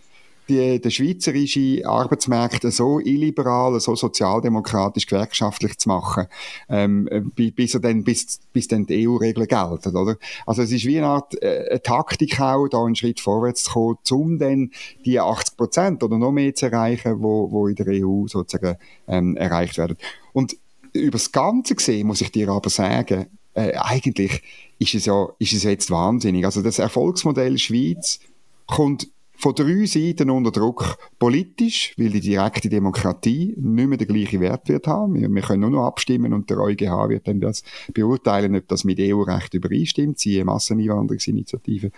die, 0.49 0.81
der 0.81 0.91
schweizerische 0.91 1.83
Arbeitsmarkt 1.85 2.63
so 2.73 3.01
illiberal, 3.01 3.79
so 3.81 3.95
sozialdemokratisch, 3.95 5.07
gewerkschaftlich 5.07 5.79
zu 5.79 5.89
machen, 5.89 6.27
ähm, 6.69 7.33
bis, 7.35 7.75
er 7.75 7.81
dann, 7.81 8.05
bis, 8.05 8.41
bis 8.53 8.69
dann 8.69 8.87
die 8.87 9.09
EU-Regeln 9.09 9.47
gelten, 9.47 9.97
oder? 9.97 10.17
Also 10.47 10.63
es 10.63 10.73
ist 10.73 10.85
wie 10.87 10.99
eine 10.99 11.09
Art 11.09 11.43
äh, 11.43 11.67
eine 11.71 11.83
Taktik 11.83 12.41
auch, 12.41 12.69
da 12.69 12.85
einen 12.85 12.97
Schritt 12.97 13.21
vorwärts 13.21 13.65
zu 13.65 13.73
kommen, 13.73 13.99
um 14.11 14.39
dann 14.39 14.71
die 15.05 15.19
80 15.19 15.57
Prozent 15.57 16.03
oder 16.03 16.19
noch 16.19 16.33
mehr 16.33 16.55
zu 16.55 16.67
erreichen, 16.67 17.21
wo, 17.21 17.51
wo 17.51 17.69
in 17.69 17.75
der 17.75 17.87
EU 17.89 18.27
sozusagen 18.27 18.77
ähm, 19.09 19.37
erreicht 19.37 19.79
werden. 19.79 19.97
Und 20.33 20.57
über 20.93 21.13
das 21.13 21.33
Ganze 21.33 21.75
gesehen 21.75 22.07
muss 22.07 22.21
ich 22.21 22.33
dir 22.33 22.49
aber 22.49 22.71
sagen, 22.71 23.27
äh, 23.55 23.73
eigentlich 23.75 24.43
ist 24.79 24.95
es 24.95 25.07
ja, 25.07 25.29
ist 25.39 25.53
es 25.53 25.63
jetzt 25.63 25.91
wahnsinnig. 25.91 26.45
Also 26.45 26.63
das 26.63 26.79
Erfolgsmodell 26.79 27.59
Schweiz 27.59 28.21
kommt 28.67 29.09
von 29.37 29.55
drei 29.55 29.87
Seiten 29.87 30.31
unter 30.31 30.51
Druck. 30.51 30.99
Politisch, 31.19 31.95
weil 31.97 32.11
die 32.11 32.21
direkte 32.21 32.69
Demokratie 32.69 33.55
nicht 33.57 33.89
mehr 33.89 33.99
den 33.99 34.09
gleichen 34.09 34.41
Wert 34.41 34.69
wird 34.69 34.87
haben. 34.87 35.15
Wir, 35.15 35.29
wir 35.29 35.43
können 35.43 35.61
nur 35.61 35.71
noch 35.71 35.87
abstimmen 35.87 36.33
und 36.33 36.51
der 36.51 36.59
EuGH 36.59 37.09
wird 37.09 37.29
dann 37.29 37.41
das 37.41 37.63
beurteilen, 37.93 38.57
ob 38.57 38.69
das 38.69 38.85
mit 38.85 38.99
EU-Recht 39.01 39.55
übereinstimmt, 39.55 40.19
siehe 40.19 40.45
Masseneinwanderungsinitiative. 40.45 41.91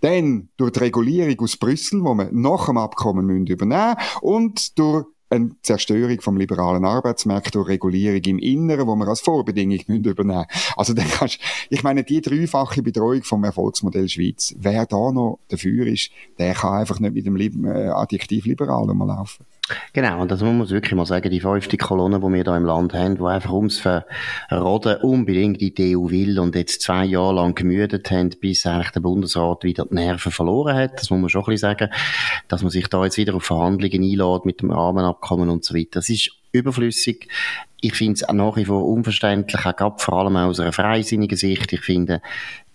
Dann 0.00 0.48
durch 0.56 0.72
die 0.72 0.80
Regulierung 0.80 1.38
aus 1.40 1.56
Brüssel, 1.56 2.02
wo 2.02 2.14
wir 2.14 2.30
nach 2.32 2.66
dem 2.66 2.78
Abkommen 2.78 3.26
müssen 3.26 3.46
übernehmen 3.46 3.96
und 4.20 4.78
durch 4.78 5.06
eine 5.28 5.50
Zerstörung 5.62 6.20
vom 6.20 6.36
liberalen 6.36 6.84
Arbeitsmarkt 6.84 7.54
durch 7.54 7.68
Regulierung 7.68 8.22
im 8.22 8.38
Inneren, 8.38 8.86
wo 8.86 8.94
wir 8.96 9.08
als 9.08 9.20
Vorbedingung 9.20 9.80
müssen 9.86 10.04
übernehmen 10.04 10.46
Also 10.76 10.94
dann 10.94 11.08
kannst, 11.08 11.38
ich 11.70 11.82
meine, 11.82 12.04
die 12.04 12.20
dreifache 12.20 12.82
Betreuung 12.82 13.22
vom 13.22 13.44
Erfolgsmodell 13.44 14.08
Schweiz, 14.08 14.54
wer 14.58 14.86
da 14.86 15.10
noch 15.10 15.40
dafür 15.48 15.86
ist, 15.86 16.10
der 16.38 16.54
kann 16.54 16.74
einfach 16.74 17.00
nicht 17.00 17.14
mit 17.14 17.26
dem 17.26 17.64
äh, 17.64 17.88
Adjektiv 17.88 18.46
liberal 18.46 18.86
laufen. 18.86 19.44
Genau, 19.92 20.20
und 20.22 20.30
das 20.30 20.42
muss 20.42 20.54
man 20.54 20.70
wirklich 20.70 20.94
mal 20.94 21.06
sagen, 21.06 21.30
die 21.30 21.40
fünfte 21.40 21.76
Kolonne, 21.76 22.20
die 22.20 22.32
wir 22.32 22.44
da 22.44 22.56
im 22.56 22.64
Land 22.64 22.94
haben, 22.94 23.16
die 23.16 23.24
einfach 23.24 23.52
ums 23.52 23.78
Verroden 23.78 24.96
unbedingt 25.02 25.60
in 25.60 25.74
die 25.74 25.96
EU 25.96 26.08
will 26.10 26.38
und 26.38 26.54
jetzt 26.54 26.82
zwei 26.82 27.04
Jahre 27.04 27.34
lang 27.34 27.54
gemüdet 27.54 28.10
haben, 28.10 28.30
bis 28.40 28.64
eigentlich 28.64 28.90
der 28.90 29.00
Bundesrat 29.00 29.64
wieder 29.64 29.86
die 29.86 29.94
Nerven 29.94 30.30
verloren 30.30 30.76
hat. 30.76 31.00
Das 31.00 31.10
muss 31.10 31.20
man 31.20 31.30
schon 31.30 31.42
ein 31.42 31.46
bisschen 31.46 31.68
sagen, 31.68 31.90
dass 32.46 32.62
man 32.62 32.70
sich 32.70 32.86
da 32.86 33.02
jetzt 33.02 33.16
wieder 33.16 33.34
auf 33.34 33.44
Verhandlungen 33.44 34.02
einlädt 34.02 34.44
mit 34.44 34.60
dem 34.60 34.70
Rahmenabkommen 34.70 35.48
und 35.48 35.64
so 35.64 35.74
weiter. 35.74 35.90
Das 35.94 36.10
ist 36.10 36.30
überflüssig. 36.52 37.28
Ich 37.86 37.94
finde 37.94 38.14
es 38.14 38.32
nach 38.32 38.56
wie 38.56 38.64
vor 38.64 38.84
unverständlich, 38.84 39.64
auch 39.64 40.00
vor 40.00 40.14
allem 40.14 40.36
aus 40.36 40.58
einer 40.58 40.72
freisinnigen 40.72 41.38
Sicht. 41.38 41.72
Ich 41.72 41.82
finde, 41.82 42.20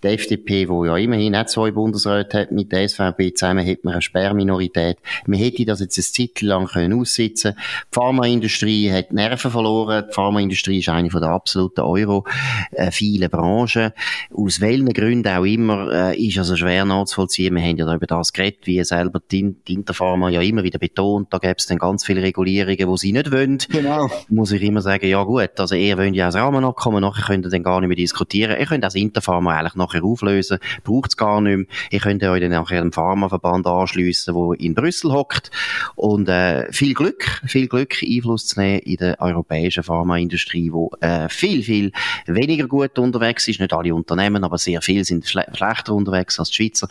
die 0.02 0.08
FDP, 0.08 0.68
wo 0.68 0.84
ja 0.84 0.96
immerhin 0.96 1.32
nicht 1.32 1.48
zwei 1.48 1.70
Bundesräte 1.70 2.40
hat, 2.40 2.52
mit 2.52 2.72
der 2.72 2.88
SVP 2.88 3.34
zusammen 3.34 3.66
hat 3.66 3.84
man 3.84 3.94
eine 3.94 4.02
Sperrminorität. 4.02 4.98
Man 5.26 5.38
hätte 5.38 5.64
das 5.64 5.80
jetzt 5.80 5.96
eine 5.98 6.28
Zeit 6.28 6.40
lang 6.42 6.66
können 6.66 7.00
aussitzen. 7.00 7.54
Die 7.56 7.94
Pharmaindustrie 7.94 8.90
hat 8.90 9.12
Nerven 9.12 9.50
verloren. 9.50 10.04
Die 10.08 10.12
Pharmaindustrie 10.12 10.80
ist 10.80 10.88
eine 10.88 11.10
von 11.10 11.20
der 11.20 11.30
absoluten 11.30 11.82
Euro, 11.82 12.24
äh, 12.72 12.90
Branchen. 13.28 13.92
Aus 14.34 14.60
welchen 14.60 14.92
Gründen 14.92 15.28
auch 15.28 15.44
immer, 15.44 15.92
äh, 15.92 16.16
ist 16.20 16.38
also 16.38 16.56
schwer 16.56 16.84
nachzuvollziehen. 16.84 17.54
Wir 17.54 17.62
haben 17.62 17.76
ja 17.76 17.94
über 17.94 18.06
das 18.06 18.32
geredet, 18.32 18.66
wie 18.66 18.82
selber 18.82 19.20
die, 19.30 19.54
die 19.68 19.74
Interpharma 19.74 20.30
ja 20.30 20.40
immer 20.40 20.64
wieder 20.64 20.78
betont. 20.78 21.32
Da 21.32 21.38
gäbe 21.38 21.54
es 21.58 21.66
dann 21.66 21.78
ganz 21.78 22.04
viele 22.04 22.22
Regulierungen, 22.22 22.90
die 22.90 22.98
sie 22.98 23.12
nicht 23.12 23.30
wollen. 23.30 23.58
Genau. 23.68 24.10
Muss 24.28 24.50
ich 24.52 24.62
immer 24.62 24.80
sagen, 24.80 25.01
ja 25.02 25.22
gut, 25.24 25.58
also 25.58 25.74
ihr 25.74 25.98
wollt 25.98 26.14
ja 26.14 26.26
das 26.26 26.36
Rahmenabkommen, 26.36 27.00
nachher 27.00 27.24
könnt 27.24 27.44
ihr 27.44 27.50
dann 27.50 27.62
gar 27.62 27.80
nicht 27.80 27.88
mehr 27.88 27.96
diskutieren. 27.96 28.58
Ihr 28.58 28.66
könnt 28.66 28.84
das 28.84 28.94
Interpharma 28.94 29.58
eigentlich 29.58 29.74
nachher 29.74 30.04
auflösen, 30.04 30.58
braucht 30.84 31.10
es 31.10 31.16
gar 31.16 31.40
nicht 31.40 31.56
mehr. 31.56 31.66
Ihr 31.90 32.00
könnt 32.00 32.22
euch 32.22 32.40
dann 32.40 32.50
nachher 32.50 32.80
dem 32.80 32.92
Pharmaverband 32.92 33.66
anschliessen, 33.66 34.34
der 34.34 34.60
in 34.60 34.74
Brüssel 34.74 35.12
hockt. 35.12 35.50
Und 35.96 36.28
äh, 36.28 36.72
viel 36.72 36.94
Glück, 36.94 37.42
viel 37.46 37.68
Glück, 37.68 37.96
Einfluss 38.02 38.46
zu 38.46 38.60
nehmen 38.60 38.80
in 38.80 38.96
der 38.96 39.20
europäischen 39.20 39.82
Pharmaindustrie, 39.82 40.72
wo 40.72 40.90
äh, 41.00 41.28
viel, 41.28 41.62
viel 41.62 41.92
weniger 42.26 42.68
gut 42.68 42.98
unterwegs 42.98 43.48
ist. 43.48 43.60
Nicht 43.60 43.72
alle 43.72 43.94
Unternehmen, 43.94 44.44
aber 44.44 44.58
sehr 44.58 44.82
viele 44.82 45.04
sind 45.04 45.28
schle 45.28 45.46
schlechter 45.52 45.94
unterwegs 45.94 46.38
als 46.38 46.50
die 46.50 46.56
Schweizer. 46.56 46.88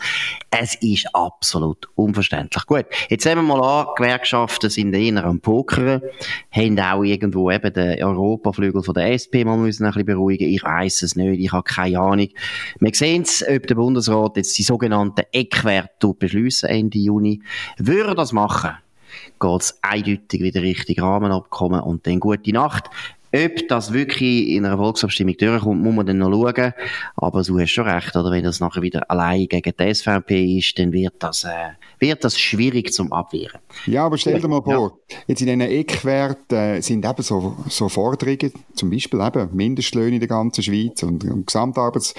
Es 0.50 0.74
ist 0.76 1.06
absolut 1.14 1.88
unverständlich. 1.94 2.66
Gut, 2.66 2.86
jetzt 3.08 3.24
sehen 3.24 3.36
wir 3.36 3.42
mal 3.42 3.62
an, 3.62 3.86
Gewerkschaften 3.96 4.70
sind 4.70 4.94
eher 4.94 5.24
am 5.24 5.40
Pokern, 5.40 6.02
haben 6.50 6.78
auch 6.78 7.02
irgendwo 7.02 7.50
eben 7.50 7.72
den 7.72 7.91
Europaflügel 8.00 8.82
von 8.82 8.94
der 8.94 9.12
SP 9.12 9.44
mal 9.44 9.56
müssen 9.56 9.84
ein 9.84 9.90
bisschen 9.90 10.06
beruhigen. 10.06 10.48
Ich 10.48 10.62
weiß 10.62 11.02
es 11.02 11.16
nicht, 11.16 11.40
ich 11.40 11.52
habe 11.52 11.62
keine 11.64 11.98
Ahnung. 11.98 12.28
Wir 12.80 12.94
sehen 12.94 13.22
es, 13.22 13.44
ob 13.46 13.66
der 13.66 13.74
Bundesrat 13.74 14.36
jetzt 14.36 14.56
die 14.58 14.62
sogenannten 14.62 15.24
Eckwerte 15.32 16.14
beschließen 16.14 16.68
Ende 16.68 16.98
Juni. 16.98 17.42
Würde 17.78 18.14
das 18.14 18.32
machen, 18.32 18.72
geht 19.40 19.60
es 19.60 19.78
eindeutig 19.82 20.40
wieder 20.40 20.62
Richtung 20.62 21.04
Rahmenabkommen 21.04 21.80
und 21.80 22.06
dann 22.06 22.20
gute 22.20 22.52
Nacht. 22.52 22.90
Ob 23.34 23.68
das 23.68 23.92
wirklich 23.92 24.48
in 24.48 24.66
einer 24.66 24.76
Volksabstimmung 24.76 25.36
durchkommt, 25.36 25.82
muss 25.82 25.94
man 25.94 26.06
dann 26.06 26.18
noch 26.18 26.30
schauen. 26.30 26.72
Aber 27.16 27.42
du 27.42 27.58
hast 27.58 27.70
schon 27.70 27.88
recht, 27.88 28.14
oder? 28.14 28.30
Wenn 28.30 28.44
das 28.44 28.60
nachher 28.60 28.82
wieder 28.82 29.10
allein 29.10 29.46
gegen 29.46 29.72
die 29.78 29.94
SVP 29.94 30.58
ist, 30.58 30.78
dann 30.78 30.92
wird 30.92 31.14
das, 31.18 31.44
äh, 31.44 31.70
wird 31.98 32.24
das 32.24 32.38
schwierig 32.38 32.92
zum 32.92 33.12
Abwehren. 33.12 33.60
Ja, 33.86 34.04
aber 34.04 34.18
stell 34.18 34.38
dir 34.40 34.48
mal 34.48 34.62
vor, 34.62 34.98
ja. 35.08 35.16
jetzt 35.28 35.40
in 35.40 35.46
diesen 35.46 35.60
Eckwerten 35.62 36.58
äh, 36.58 36.82
sind 36.82 37.04
eben 37.06 37.22
so, 37.22 37.56
so 37.68 37.88
Forderungen, 37.88 38.52
zum 38.74 38.90
Beispiel 38.90 39.20
eben 39.20 39.48
Mindestlöhne 39.54 40.14
in 40.14 40.20
der 40.20 40.28
ganzen 40.28 40.62
Schweiz 40.62 41.02
und, 41.02 41.24
und 41.24 41.46
Gesamtarbeits 41.46 42.14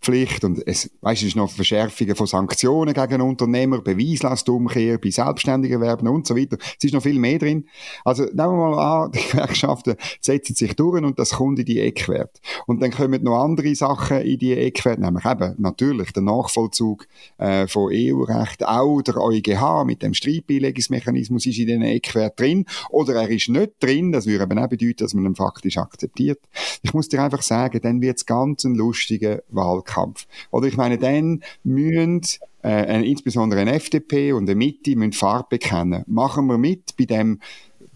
Pflicht 0.00 0.44
und 0.44 0.66
es, 0.66 0.90
weißt, 1.00 1.22
es 1.22 1.28
ist 1.28 1.36
noch 1.36 1.50
Verschärfungen 1.50 2.14
von 2.14 2.26
Sanktionen 2.26 2.94
gegen 2.94 3.20
Unternehmer, 3.20 3.80
Beweislastumkehr 3.80 4.98
bei 4.98 5.10
selbstständigen 5.10 5.80
Werben 5.80 6.08
und 6.08 6.26
so 6.26 6.36
weiter. 6.36 6.58
Es 6.78 6.84
ist 6.84 6.94
noch 6.94 7.02
viel 7.02 7.18
mehr 7.18 7.38
drin. 7.38 7.66
Also 8.04 8.22
nehmen 8.24 8.36
wir 8.36 8.70
mal 8.70 9.04
an, 9.04 9.12
die 9.14 9.18
Gewerkschaften 9.18 9.96
setzen 10.20 10.54
sich 10.54 10.76
durch 10.76 11.02
und 11.02 11.18
das 11.18 11.30
kommt 11.30 11.58
in 11.58 11.64
die 11.64 11.80
Eckwerte. 11.80 12.40
Und 12.66 12.80
dann 12.82 12.92
kommen 12.92 13.22
noch 13.24 13.42
andere 13.42 13.74
Sachen 13.74 14.18
in 14.18 14.38
die 14.38 14.52
Eckwerte, 14.52 15.02
nämlich 15.02 15.24
eben 15.24 15.54
natürlich 15.58 16.12
der 16.12 16.22
Nachvollzug 16.22 17.06
äh, 17.38 17.66
von 17.66 17.90
EU-Recht, 17.92 18.66
auch 18.66 19.02
der 19.02 19.16
EuGH 19.16 19.84
mit 19.84 20.02
dem 20.02 20.14
Streitbeilegungsmechanismus 20.14 21.46
ist 21.46 21.58
in 21.58 21.66
den 21.66 21.82
Eckwert 21.82 22.38
drin 22.38 22.64
oder 22.90 23.14
er 23.14 23.28
ist 23.28 23.48
nicht 23.48 23.72
drin, 23.80 24.12
das 24.12 24.26
würde 24.26 24.44
eben 24.44 24.58
auch 24.58 24.68
bedeuten, 24.68 24.98
dass 24.98 25.14
man 25.14 25.24
ihn 25.24 25.34
faktisch 25.34 25.78
akzeptiert. 25.78 26.38
Ich 26.82 26.94
muss 26.94 27.08
dir 27.08 27.22
einfach 27.22 27.42
sagen, 27.42 27.80
dann 27.82 28.00
wird 28.00 28.18
es 28.18 28.26
ganz 28.26 28.64
ein 28.64 28.76
lustiger 28.76 29.42
Wahl 29.48 29.79
Wahlkampf. 29.80 30.26
Oder 30.50 30.66
ich 30.66 30.76
meine, 30.76 30.98
dann 30.98 31.42
müssen 31.64 32.22
äh, 32.62 33.02
insbesondere 33.08 33.60
eine 33.60 33.74
FDP 33.74 34.32
und 34.32 34.48
eine 34.48 34.54
Mitte 34.54 34.94
müssen 34.96 35.12
Farbe 35.12 35.48
bekennen. 35.50 36.04
Machen 36.06 36.46
wir 36.46 36.58
mit 36.58 36.96
bei 36.96 37.06
dem 37.06 37.40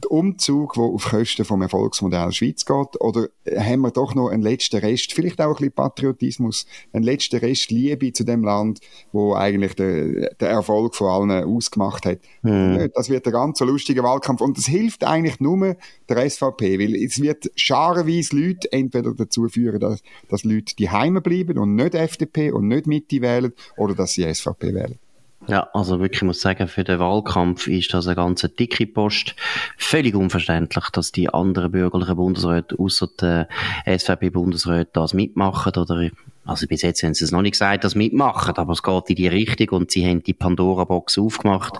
Umzug, 0.04 0.74
der 0.74 0.84
auf 0.84 1.04
Kosten 1.04 1.44
vom 1.44 1.62
Erfolgsmodell 1.62 2.32
Schweiz 2.32 2.64
geht? 2.64 3.00
Oder 3.00 3.28
haben 3.56 3.82
wir 3.82 3.90
doch 3.90 4.14
noch 4.14 4.28
einen 4.28 4.42
letzten 4.42 4.76
Rest, 4.78 5.12
vielleicht 5.12 5.40
auch 5.40 5.48
ein 5.48 5.56
bisschen 5.56 5.72
Patriotismus, 5.72 6.66
einen 6.92 7.04
letzten 7.04 7.36
Rest 7.36 7.70
Liebe 7.70 8.12
zu 8.12 8.24
dem 8.24 8.44
Land, 8.44 8.80
wo 9.12 9.34
eigentlich 9.34 9.74
der, 9.74 10.34
der 10.34 10.48
Erfolg 10.50 10.94
von 10.94 11.30
allen 11.30 11.44
ausgemacht 11.44 12.06
hat? 12.06 12.18
Hm. 12.42 12.90
Das 12.94 13.08
wird 13.08 13.26
ein 13.26 13.32
ganz 13.32 13.60
lustiger 13.60 14.02
Wahlkampf. 14.02 14.40
Und 14.40 14.58
das 14.58 14.66
hilft 14.66 15.04
eigentlich 15.04 15.40
nur 15.40 15.76
der 16.08 16.30
SVP, 16.30 16.78
weil 16.78 16.94
es 16.94 17.20
wird 17.20 17.50
scharenweise 17.56 18.36
Leute 18.36 18.72
entweder 18.72 19.14
dazu 19.14 19.48
führen, 19.48 19.80
dass, 19.80 20.02
dass 20.28 20.44
Leute 20.44 20.74
die 20.76 20.90
Heime 20.90 21.20
bleiben 21.20 21.58
und 21.58 21.74
nicht 21.74 21.94
FDP 21.94 22.50
und 22.50 22.68
nicht 22.68 22.86
Mitte 22.86 23.20
wählen, 23.20 23.52
oder 23.76 23.94
dass 23.94 24.12
sie 24.12 24.32
SVP 24.32 24.74
wählen. 24.74 24.98
Ja, 25.46 25.68
also 25.74 26.00
wirklich 26.00 26.22
muss 26.22 26.40
sagen, 26.40 26.68
für 26.68 26.84
den 26.84 26.98
Wahlkampf 26.98 27.66
ist 27.66 27.92
das 27.92 28.06
eine 28.06 28.16
ganz 28.16 28.40
dicke 28.58 28.86
Post. 28.86 29.34
Völlig 29.76 30.14
unverständlich, 30.14 30.88
dass 30.90 31.12
die 31.12 31.28
anderen 31.28 31.70
bürgerlichen 31.72 32.16
Bundesräte 32.16 32.78
außer 32.78 33.08
der 33.20 33.48
SVP-Bundesräte 33.86 34.90
das 34.94 35.12
mitmachen 35.12 35.72
oder 35.76 36.10
also 36.46 36.66
bis 36.66 36.82
jetzt 36.82 37.02
haben 37.02 37.14
sie 37.14 37.24
es 37.24 37.32
noch 37.32 37.40
nicht 37.40 37.52
gesagt, 37.52 37.84
dass 37.84 37.94
mitmachen, 37.94 38.54
aber 38.56 38.72
es 38.72 38.82
geht 38.82 39.10
in 39.10 39.16
die 39.16 39.28
Richtung 39.28 39.68
und 39.70 39.90
sie 39.90 40.06
haben 40.06 40.22
die 40.22 40.34
Pandora-Box 40.34 41.18
aufgemacht 41.18 41.78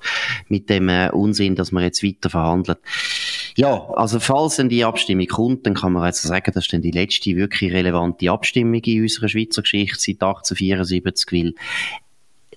mit 0.49 0.71
dem 0.71 0.89
äh, 0.89 1.11
Unsinn, 1.11 1.55
dass 1.55 1.71
man 1.71 1.83
jetzt 1.83 2.03
weiter 2.03 2.31
verhandelt. 2.31 2.79
Ja, 3.57 3.89
also 3.91 4.19
falls 4.21 4.57
dann 4.57 4.71
die 4.71 4.85
Abstimmung 4.85 5.27
kommt, 5.27 5.67
dann 5.67 5.75
kann 5.75 5.93
man 5.93 6.07
jetzt 6.07 6.23
sagen, 6.23 6.51
das 6.55 6.65
ist 6.65 6.73
dann 6.73 6.83
die 6.83 6.91
letzte 6.91 7.37
wirklich 7.37 7.73
relevante 7.73 8.31
Abstimmung 8.31 8.83
in 8.85 9.03
unserer 9.03 9.29
Schweizer 9.29 9.63
Geschichte 9.63 9.97
seit 9.99 10.23
1874, 10.23 11.33
weil 11.33 11.55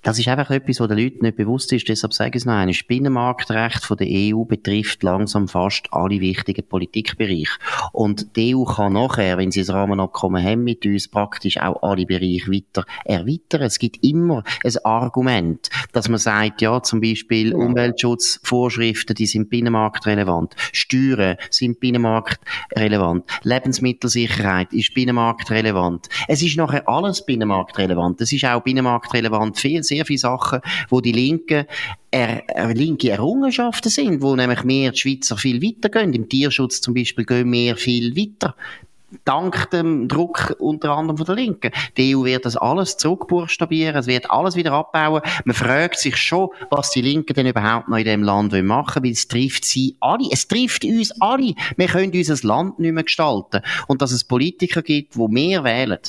das 0.02 0.18
ist 0.18 0.28
einfach 0.28 0.50
etwas, 0.50 0.80
was 0.80 0.88
den 0.88 0.98
Leuten 0.98 1.24
nicht 1.24 1.36
bewusst 1.36 1.72
ist. 1.72 1.88
Deshalb 1.88 2.12
sage 2.12 2.30
ich 2.30 2.42
es 2.42 2.46
noch 2.46 2.54
einmal. 2.54 2.74
Binnenmarktrecht 2.86 3.84
von 3.84 3.96
der 3.96 4.08
EU 4.08 4.44
betrifft 4.44 5.02
langsam 5.02 5.48
fast 5.48 5.88
alle 5.92 6.20
wichtigen 6.20 6.66
Politikbereiche. 6.66 7.58
Und 7.92 8.36
die 8.36 8.54
EU 8.54 8.64
kann 8.64 8.92
nachher, 8.92 9.38
wenn 9.38 9.50
sie 9.50 9.60
das 9.60 9.70
Rahmenabkommen 9.70 10.42
haben 10.42 10.64
mit 10.64 10.84
uns, 10.86 11.08
praktisch 11.08 11.58
auch 11.58 11.82
alle 11.82 12.06
Bereiche 12.06 12.50
weiter 12.50 12.84
erweitern. 13.04 13.62
Es 13.62 13.78
gibt 13.78 14.04
immer 14.04 14.42
ein 14.64 14.76
Argument, 14.84 15.68
dass 15.92 16.08
man 16.08 16.18
sagt, 16.18 16.62
ja, 16.62 16.82
zum 16.82 17.00
Beispiel 17.00 17.54
Umweltschutzvorschriften, 17.54 19.14
die 19.14 19.26
sind 19.26 19.50
binnenmarktrelevant. 19.50 20.54
Steuern 20.72 21.36
sind 21.50 21.80
binnenmarktrelevant. 21.80 23.24
Lebensmittelsicherheit 23.42 24.72
ist 24.72 24.94
binnenmarktrelevant. 24.94 26.08
Es 26.28 26.42
ist 26.42 26.56
nachher 26.56 26.88
alles 26.88 27.24
binnenmarktrelevant. 27.24 28.20
Es 28.20 28.32
ist 28.32 28.44
auch 28.44 28.62
binnenmarktrelevant 28.62 29.58
viel 29.58 29.82
sehr 29.88 30.06
viele 30.06 30.18
Sachen, 30.18 30.60
wo 30.88 31.00
die 31.00 31.12
Linken 31.12 31.66
er, 32.10 32.48
er, 32.48 32.74
linke 32.74 33.10
Errungenschaften 33.10 33.90
sind, 33.90 34.22
wo 34.22 34.34
nämlich 34.34 34.64
mehr 34.64 34.92
die 34.92 34.98
Schweizer 34.98 35.36
viel 35.36 35.62
weiter 35.62 35.88
gehen. 35.88 36.14
Im 36.14 36.28
Tierschutz 36.28 36.80
zum 36.80 36.94
Beispiel 36.94 37.24
gehen 37.24 37.52
wir 37.52 37.76
viel 37.76 38.16
weiter. 38.16 38.54
Dank 39.24 39.70
dem 39.70 40.06
Druck 40.06 40.54
unter 40.58 40.90
anderem 40.90 41.16
von 41.16 41.24
der 41.24 41.34
Linken. 41.34 41.72
Die 41.96 42.14
EU 42.14 42.24
wird 42.24 42.44
das 42.44 42.58
alles 42.58 42.98
zurückbuchstabieren, 42.98 43.96
es 43.96 44.06
wird 44.06 44.30
alles 44.30 44.54
wieder 44.54 44.72
abbauen. 44.72 45.22
Man 45.46 45.54
fragt 45.54 45.98
sich 45.98 46.18
schon, 46.18 46.50
was 46.68 46.90
die 46.90 47.00
Linken 47.00 47.32
denn 47.32 47.46
überhaupt 47.46 47.88
noch 47.88 47.96
in 47.96 48.04
dem 48.04 48.22
Land 48.22 48.52
machen 48.52 48.96
wollen, 48.96 49.04
weil 49.04 49.12
es 49.12 49.26
trifft 49.26 49.64
sie 49.64 49.96
alle. 50.00 50.28
Es 50.30 50.46
trifft 50.46 50.84
uns 50.84 51.10
alle. 51.22 51.54
Wir 51.78 51.86
können 51.86 52.12
unser 52.14 52.46
Land 52.46 52.80
nicht 52.80 52.92
mehr 52.92 53.04
gestalten. 53.04 53.62
Und 53.86 54.02
dass 54.02 54.12
es 54.12 54.24
Politiker 54.24 54.82
gibt, 54.82 55.14
die 55.14 55.28
mehr 55.28 55.64
wählen, 55.64 56.00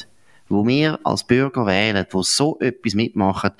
wo 0.50 0.66
wir 0.68 1.00
als 1.04 1.24
Bürger 1.24 1.66
wählen, 1.66 2.06
wo 2.12 2.24
so 2.24 2.58
etwas 2.60 2.96
mitmachen, 2.96 3.52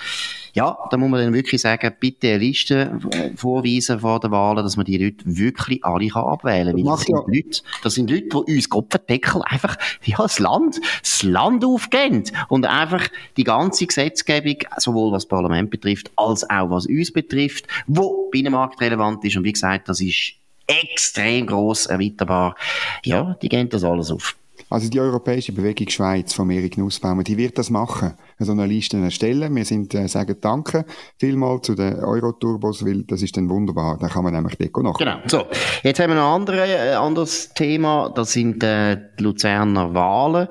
ja, 0.54 0.78
da 0.90 0.98
muss 0.98 1.10
man 1.10 1.22
dann 1.22 1.34
wirklich 1.34 1.62
sagen, 1.62 1.94
bitte 2.00 2.28
eine 2.28 2.38
Liste 2.40 3.00
vorweisen 3.36 4.00
vor 4.00 4.20
der 4.20 4.32
Wahl, 4.32 4.56
dass 4.56 4.78
man 4.78 4.86
die 4.86 4.98
Leute 4.98 5.18
wirklich 5.26 5.84
alle 5.86 6.08
kann 6.08 6.26
abwählen 6.26 6.76
kann. 6.76 6.86
Das, 6.86 7.02
sind 7.02 7.16
ja. 7.16 7.24
Leute, 7.28 7.62
das 7.84 7.94
sind 7.94 8.10
Leute, 8.10 8.44
die 8.48 8.56
uns 8.56 8.70
Kopfendeckel 8.70 9.42
einfach, 9.46 9.78
ja, 10.04 10.18
das 10.18 10.40
Land, 10.40 10.82
das 11.02 11.24
Land 11.24 11.64
aufgeben 11.64 12.24
und 12.50 12.66
einfach 12.66 13.08
die 13.38 13.44
ganze 13.44 13.86
Gesetzgebung, 13.86 14.58
sowohl 14.78 15.12
was 15.12 15.24
das 15.24 15.30
Parlament 15.30 15.70
betrifft, 15.70 16.12
als 16.16 16.50
auch 16.50 16.70
was 16.72 16.88
uns 16.88 17.12
betrifft, 17.12 17.68
wo 17.88 18.30
binnenmarktrelevant 18.32 19.24
ist 19.26 19.38
und 19.38 19.44
wie 19.44 19.54
gesagt, 19.54 19.88
das 19.88 20.02
ist 20.02 20.34
extrem 20.68 21.48
gross 21.48 21.88
erweiterbar. 21.88 22.56
Ja, 23.04 23.36
die 23.42 23.50
gehen 23.50 23.70
das 23.70 23.84
alles 23.84 24.12
auf. 24.12 24.36
Also 24.70 24.90
die 24.90 25.00
Europäische 25.00 25.52
Bewegung 25.52 25.90
Schweiz 25.90 26.34
von 26.34 26.50
Erik 26.50 26.78
Nussbaumer, 26.78 27.24
die 27.24 27.38
wird 27.38 27.58
das 27.58 27.70
machen 27.70 28.14
so 28.46 28.52
eine 28.54 28.66
Liste 28.66 28.98
erstellen. 28.98 29.54
Wir 29.56 29.66
sind, 29.66 29.94
äh, 29.94 30.08
sagen 30.08 30.38
Danke 30.40 30.86
vielmal 31.18 31.62
zu 31.62 31.76
den 31.76 31.96
Euroturbos, 31.96 32.86
weil 32.86 33.04
das 33.04 33.22
ist 33.22 33.36
dann 33.36 33.50
wunderbar. 33.50 33.98
Da 34.00 34.08
kann 34.08 34.24
man 34.24 34.34
nämlich 34.34 34.58
Deko 34.58 34.82
nach. 34.82 34.98
Genau. 34.98 35.18
So. 35.28 35.46
Jetzt 35.84 36.00
haben 36.00 36.12
wir 36.12 36.16
noch 36.16 36.34
ein 36.36 36.42
andere, 36.42 36.66
äh, 36.66 36.94
anderes 36.94 37.54
Thema. 37.54 38.12
Das 38.16 38.32
sind, 38.32 38.64
äh, 38.64 38.98
die 39.18 39.24
Luzerner 39.24 39.94
Wahlen. 39.94 40.48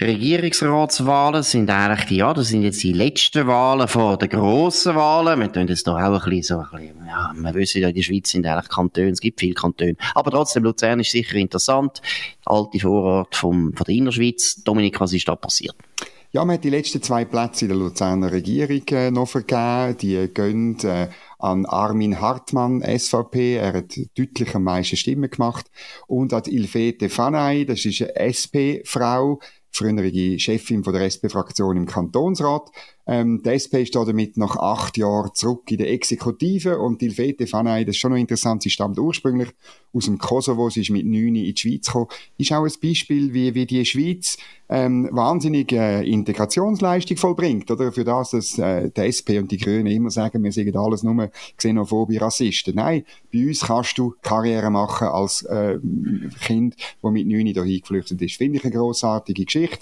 Regierungsratswahlen 0.00 1.42
sind 1.42 1.70
eigentlich 1.70 2.06
die, 2.06 2.16
ja, 2.16 2.34
das 2.34 2.48
sind 2.48 2.62
jetzt 2.62 2.82
die 2.82 2.92
letzten 2.92 3.46
Wahlen 3.46 3.86
vor 3.86 4.16
den 4.16 4.28
grossen 4.28 4.96
Wahlen. 4.96 5.38
Wir 5.38 5.52
tun 5.52 5.66
das 5.66 5.84
doch 5.84 5.94
auch 5.94 6.24
ein 6.24 6.30
bisschen 6.30 6.42
so, 6.42 6.58
ein 6.58 6.80
bisschen, 6.80 7.06
ja, 7.06 7.32
wir 7.36 7.54
wissen 7.54 7.80
ja, 7.80 7.88
in 7.88 7.94
der 7.94 8.02
Schweiz 8.02 8.30
sind 8.30 8.46
eigentlich 8.46 8.68
Kantone, 8.68 9.10
es 9.10 9.20
gibt 9.20 9.38
viele 9.40 9.54
Kantone. 9.54 9.96
Aber 10.14 10.30
trotzdem, 10.30 10.64
Luzern 10.64 11.00
ist 11.00 11.12
sicher 11.12 11.36
interessant. 11.36 12.02
Alte 12.50 12.80
Vorort 12.80 13.36
vom, 13.36 13.72
von 13.74 13.84
der 13.84 13.94
Innerschweiz. 13.94 14.62
Dominik, 14.64 15.00
was 15.00 15.12
ist 15.12 15.28
da 15.28 15.36
passiert? 15.36 15.76
Ja, 16.32 16.44
man 16.44 16.54
hat 16.54 16.64
die 16.64 16.70
letzten 16.70 17.02
zwei 17.02 17.24
Plätze 17.24 17.64
in 17.64 17.70
der 17.70 17.78
Luzerner 17.78 18.30
Regierung 18.30 18.82
äh, 18.90 19.10
noch 19.10 19.28
vergeben. 19.28 19.96
Die 19.98 20.28
gehen 20.32 20.78
äh, 20.84 21.08
an 21.40 21.66
Armin 21.66 22.20
Hartmann, 22.20 22.82
SVP. 22.82 23.56
Er 23.56 23.72
hat 23.72 23.98
deutlich 24.16 24.54
am 24.54 24.62
meisten 24.62 24.96
Stimmen 24.96 25.28
gemacht. 25.28 25.66
Und 26.06 26.32
an 26.32 26.44
Ilfete 26.46 27.08
Fanay, 27.08 27.66
das 27.66 27.84
ist 27.84 28.02
eine 28.02 28.14
SP-Frau, 28.30 29.40
frühere 29.72 30.38
Chefin 30.38 30.84
von 30.84 30.92
der 30.92 31.02
SP-Fraktion 31.10 31.76
im 31.76 31.86
Kantonsrat. 31.86 32.70
Ähm, 33.10 33.42
die 33.42 33.48
SP 33.50 33.82
ist 33.82 33.96
damit 33.96 34.36
nach 34.36 34.54
acht 34.54 34.96
Jahren 34.96 35.34
zurück 35.34 35.68
in 35.72 35.78
der 35.78 35.90
Exekutive 35.90 36.78
und 36.78 37.02
Ilfete 37.02 37.48
Fanay, 37.48 37.84
das 37.84 37.96
ist 37.96 38.00
schon 38.00 38.12
noch 38.12 38.18
interessant, 38.18 38.62
sie 38.62 38.70
stammt 38.70 39.00
ursprünglich 39.00 39.48
aus 39.92 40.04
dem 40.04 40.18
Kosovo, 40.18 40.70
sie 40.70 40.82
ist 40.82 40.90
mit 40.90 41.04
neun 41.04 41.34
in 41.34 41.52
die 41.52 41.56
Schweiz 41.56 41.86
gekommen. 41.86 42.06
Ist 42.38 42.52
auch 42.52 42.62
ein 42.62 42.72
Beispiel, 42.80 43.34
wie, 43.34 43.52
wie 43.52 43.66
die 43.66 43.84
Schweiz 43.84 44.36
ähm, 44.68 45.08
wahnsinnige 45.10 45.76
äh, 45.76 46.08
Integrationsleistung 46.08 47.16
vollbringt, 47.16 47.68
oder? 47.72 47.90
Für 47.90 48.04
das, 48.04 48.30
dass 48.30 48.56
äh, 48.56 48.88
die 48.88 49.00
SP 49.02 49.38
und 49.42 49.50
die 49.50 49.58
Grünen 49.58 49.88
immer 49.88 50.10
sagen, 50.10 50.44
wir 50.44 50.52
sind 50.52 50.76
alles 50.76 51.02
nur 51.02 51.28
xenophobe 51.56 52.20
Rassisten. 52.20 52.76
Nein, 52.76 53.04
bei 53.32 53.48
uns 53.48 53.62
kannst 53.62 53.98
du 53.98 54.14
Karriere 54.22 54.70
machen 54.70 55.08
als 55.08 55.42
äh, 55.42 55.78
Kind, 56.42 56.76
das 57.02 57.10
mit 57.10 57.26
neun 57.26 57.46
hier 57.46 57.80
geflüchtet 57.80 58.22
ist. 58.22 58.36
Finde 58.36 58.58
ich 58.58 58.64
eine 58.64 58.72
grossartige 58.72 59.44
Geschichte. 59.44 59.80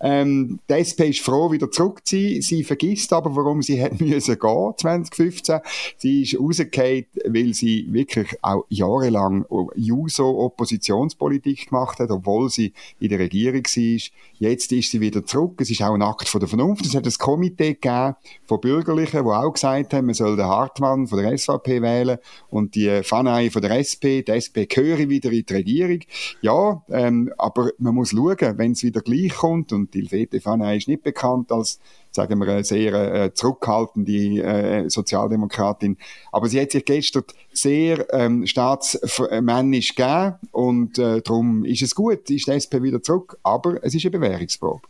Ähm, 0.00 0.58
die 0.70 0.74
SP 0.80 1.12
ist 1.12 1.20
froh, 1.20 1.52
wieder 1.52 1.70
zurück 1.70 2.00
zu 2.06 2.16
sein. 2.16 2.40
Sie 2.40 2.64
vergisst 2.70 3.12
aber, 3.12 3.34
warum 3.34 3.62
sie 3.62 3.82
hat 3.82 4.00
müssen 4.00 4.38
gehen, 4.38 4.72
2015. 4.76 5.58
Sie 5.96 6.22
ist 6.22 6.38
rausgefallen, 6.38 7.06
weil 7.26 7.52
sie 7.52 7.86
wirklich 7.90 8.28
auch 8.42 8.64
jahrelang 8.68 9.44
Juso-Oppositionspolitik 9.74 11.70
gemacht 11.70 11.98
hat, 11.98 12.10
obwohl 12.10 12.48
sie 12.48 12.72
in 13.00 13.08
der 13.08 13.18
Regierung 13.18 13.64
war. 13.64 14.00
Jetzt 14.38 14.72
ist 14.72 14.90
sie 14.90 15.00
wieder 15.00 15.26
zurück. 15.26 15.60
Es 15.60 15.70
ist 15.70 15.82
auch 15.82 15.94
ein 15.94 16.02
Akt 16.02 16.28
von 16.28 16.38
der 16.38 16.48
Vernunft. 16.48 16.86
Es 16.86 16.94
hat 16.94 17.06
ein 17.06 17.12
Komitee 17.18 17.74
gegeben 17.74 18.14
von 18.46 18.60
Bürgerlichen, 18.60 19.24
die 19.24 19.30
auch 19.30 19.52
gesagt 19.52 19.92
haben, 19.92 20.06
man 20.06 20.14
soll 20.14 20.36
den 20.36 20.46
Hartmann 20.46 21.08
von 21.08 21.20
der 21.20 21.36
SVP 21.36 21.82
wählen 21.82 22.18
und 22.50 22.76
die 22.76 23.02
Fanei 23.02 23.50
von 23.50 23.62
der 23.62 23.72
SP. 23.82 24.22
Die 24.22 24.30
SP 24.30 24.66
gehöre 24.66 25.08
wieder 25.08 25.32
in 25.32 25.44
die 25.44 25.54
Regierung. 25.54 26.00
Ja, 26.40 26.82
ähm, 26.90 27.32
aber 27.36 27.70
man 27.78 27.94
muss 27.96 28.10
schauen, 28.10 28.58
wenn 28.58 28.72
es 28.72 28.84
wieder 28.84 29.00
gleich 29.00 29.34
kommt 29.34 29.72
und 29.72 29.92
die 29.92 30.00
Ilfete 30.00 30.40
Fanei 30.40 30.76
ist 30.76 30.88
nicht 30.88 31.02
bekannt 31.02 31.50
als 31.50 31.80
sagen 32.10 32.38
wir, 32.38 32.48
eine 32.48 32.64
sehr 32.64 32.92
äh, 32.94 33.34
zurückhaltende 33.34 34.42
äh, 34.42 34.90
Sozialdemokratin. 34.90 35.96
Aber 36.32 36.48
sie 36.48 36.60
hat 36.60 36.72
sich 36.72 36.84
gestern 36.84 37.24
sehr 37.52 38.12
ähm, 38.12 38.46
staatsmännisch 38.46 39.94
gegeben 39.94 40.36
und 40.52 40.98
äh, 40.98 41.20
darum 41.22 41.64
ist 41.64 41.82
es 41.82 41.94
gut, 41.94 42.30
ist 42.30 42.46
die 42.46 42.52
SP 42.52 42.82
wieder 42.82 43.02
zurück, 43.02 43.38
aber 43.42 43.82
es 43.82 43.94
ist 43.94 44.04
eine 44.04 44.12
Bewährungsprobe. 44.12 44.82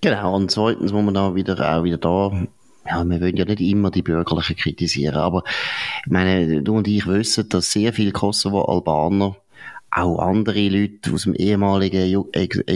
Genau, 0.00 0.36
und 0.36 0.50
zweitens 0.50 0.92
muss 0.92 1.04
man 1.04 1.14
da 1.14 1.34
wieder, 1.34 1.76
auch 1.76 1.82
wieder 1.82 1.98
da 1.98 2.30
ja, 2.88 3.04
wir 3.04 3.20
wollen 3.20 3.36
ja 3.36 3.44
nicht 3.44 3.60
immer 3.60 3.90
die 3.90 4.02
Bürgerlichen 4.02 4.56
kritisieren, 4.56 5.16
aber 5.16 5.42
ich 6.06 6.10
meine, 6.10 6.62
du 6.62 6.76
und 6.76 6.88
ich 6.88 7.06
wissen, 7.06 7.48
dass 7.48 7.72
sehr 7.72 7.92
viele 7.92 8.12
Kosovo-Albaner 8.12 9.36
auch 9.90 10.18
andere 10.18 10.68
Leute 10.68 11.12
aus 11.12 11.22
dem 11.22 11.34
ehemaligen 11.34 12.08
Ju 12.08 12.26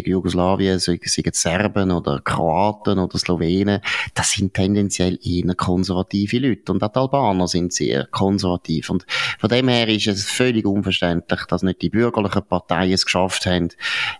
Jugoslawien, 0.04 0.78
seien 0.78 1.00
es 1.02 1.42
Serben 1.42 1.90
oder 1.90 2.20
Kroaten 2.20 2.98
oder 2.98 3.18
Slowenen, 3.18 3.80
das 4.14 4.32
sind 4.32 4.54
tendenziell 4.54 5.18
eher 5.22 5.54
konservative 5.54 6.38
Leute. 6.38 6.72
Und 6.72 6.82
auch 6.82 6.92
die 6.92 6.98
Albaner 6.98 7.48
sind 7.48 7.72
sehr 7.72 8.06
konservativ. 8.06 8.90
Und 8.90 9.06
von 9.38 9.50
dem 9.50 9.68
her 9.68 9.88
ist 9.88 10.06
es 10.06 10.24
völlig 10.24 10.66
unverständlich, 10.66 11.44
dass 11.46 11.62
nicht 11.62 11.82
die 11.82 11.90
bürgerlichen 11.90 12.42
Parteien 12.48 12.92
es 12.92 13.04
geschafft 13.04 13.46
haben, 13.46 13.68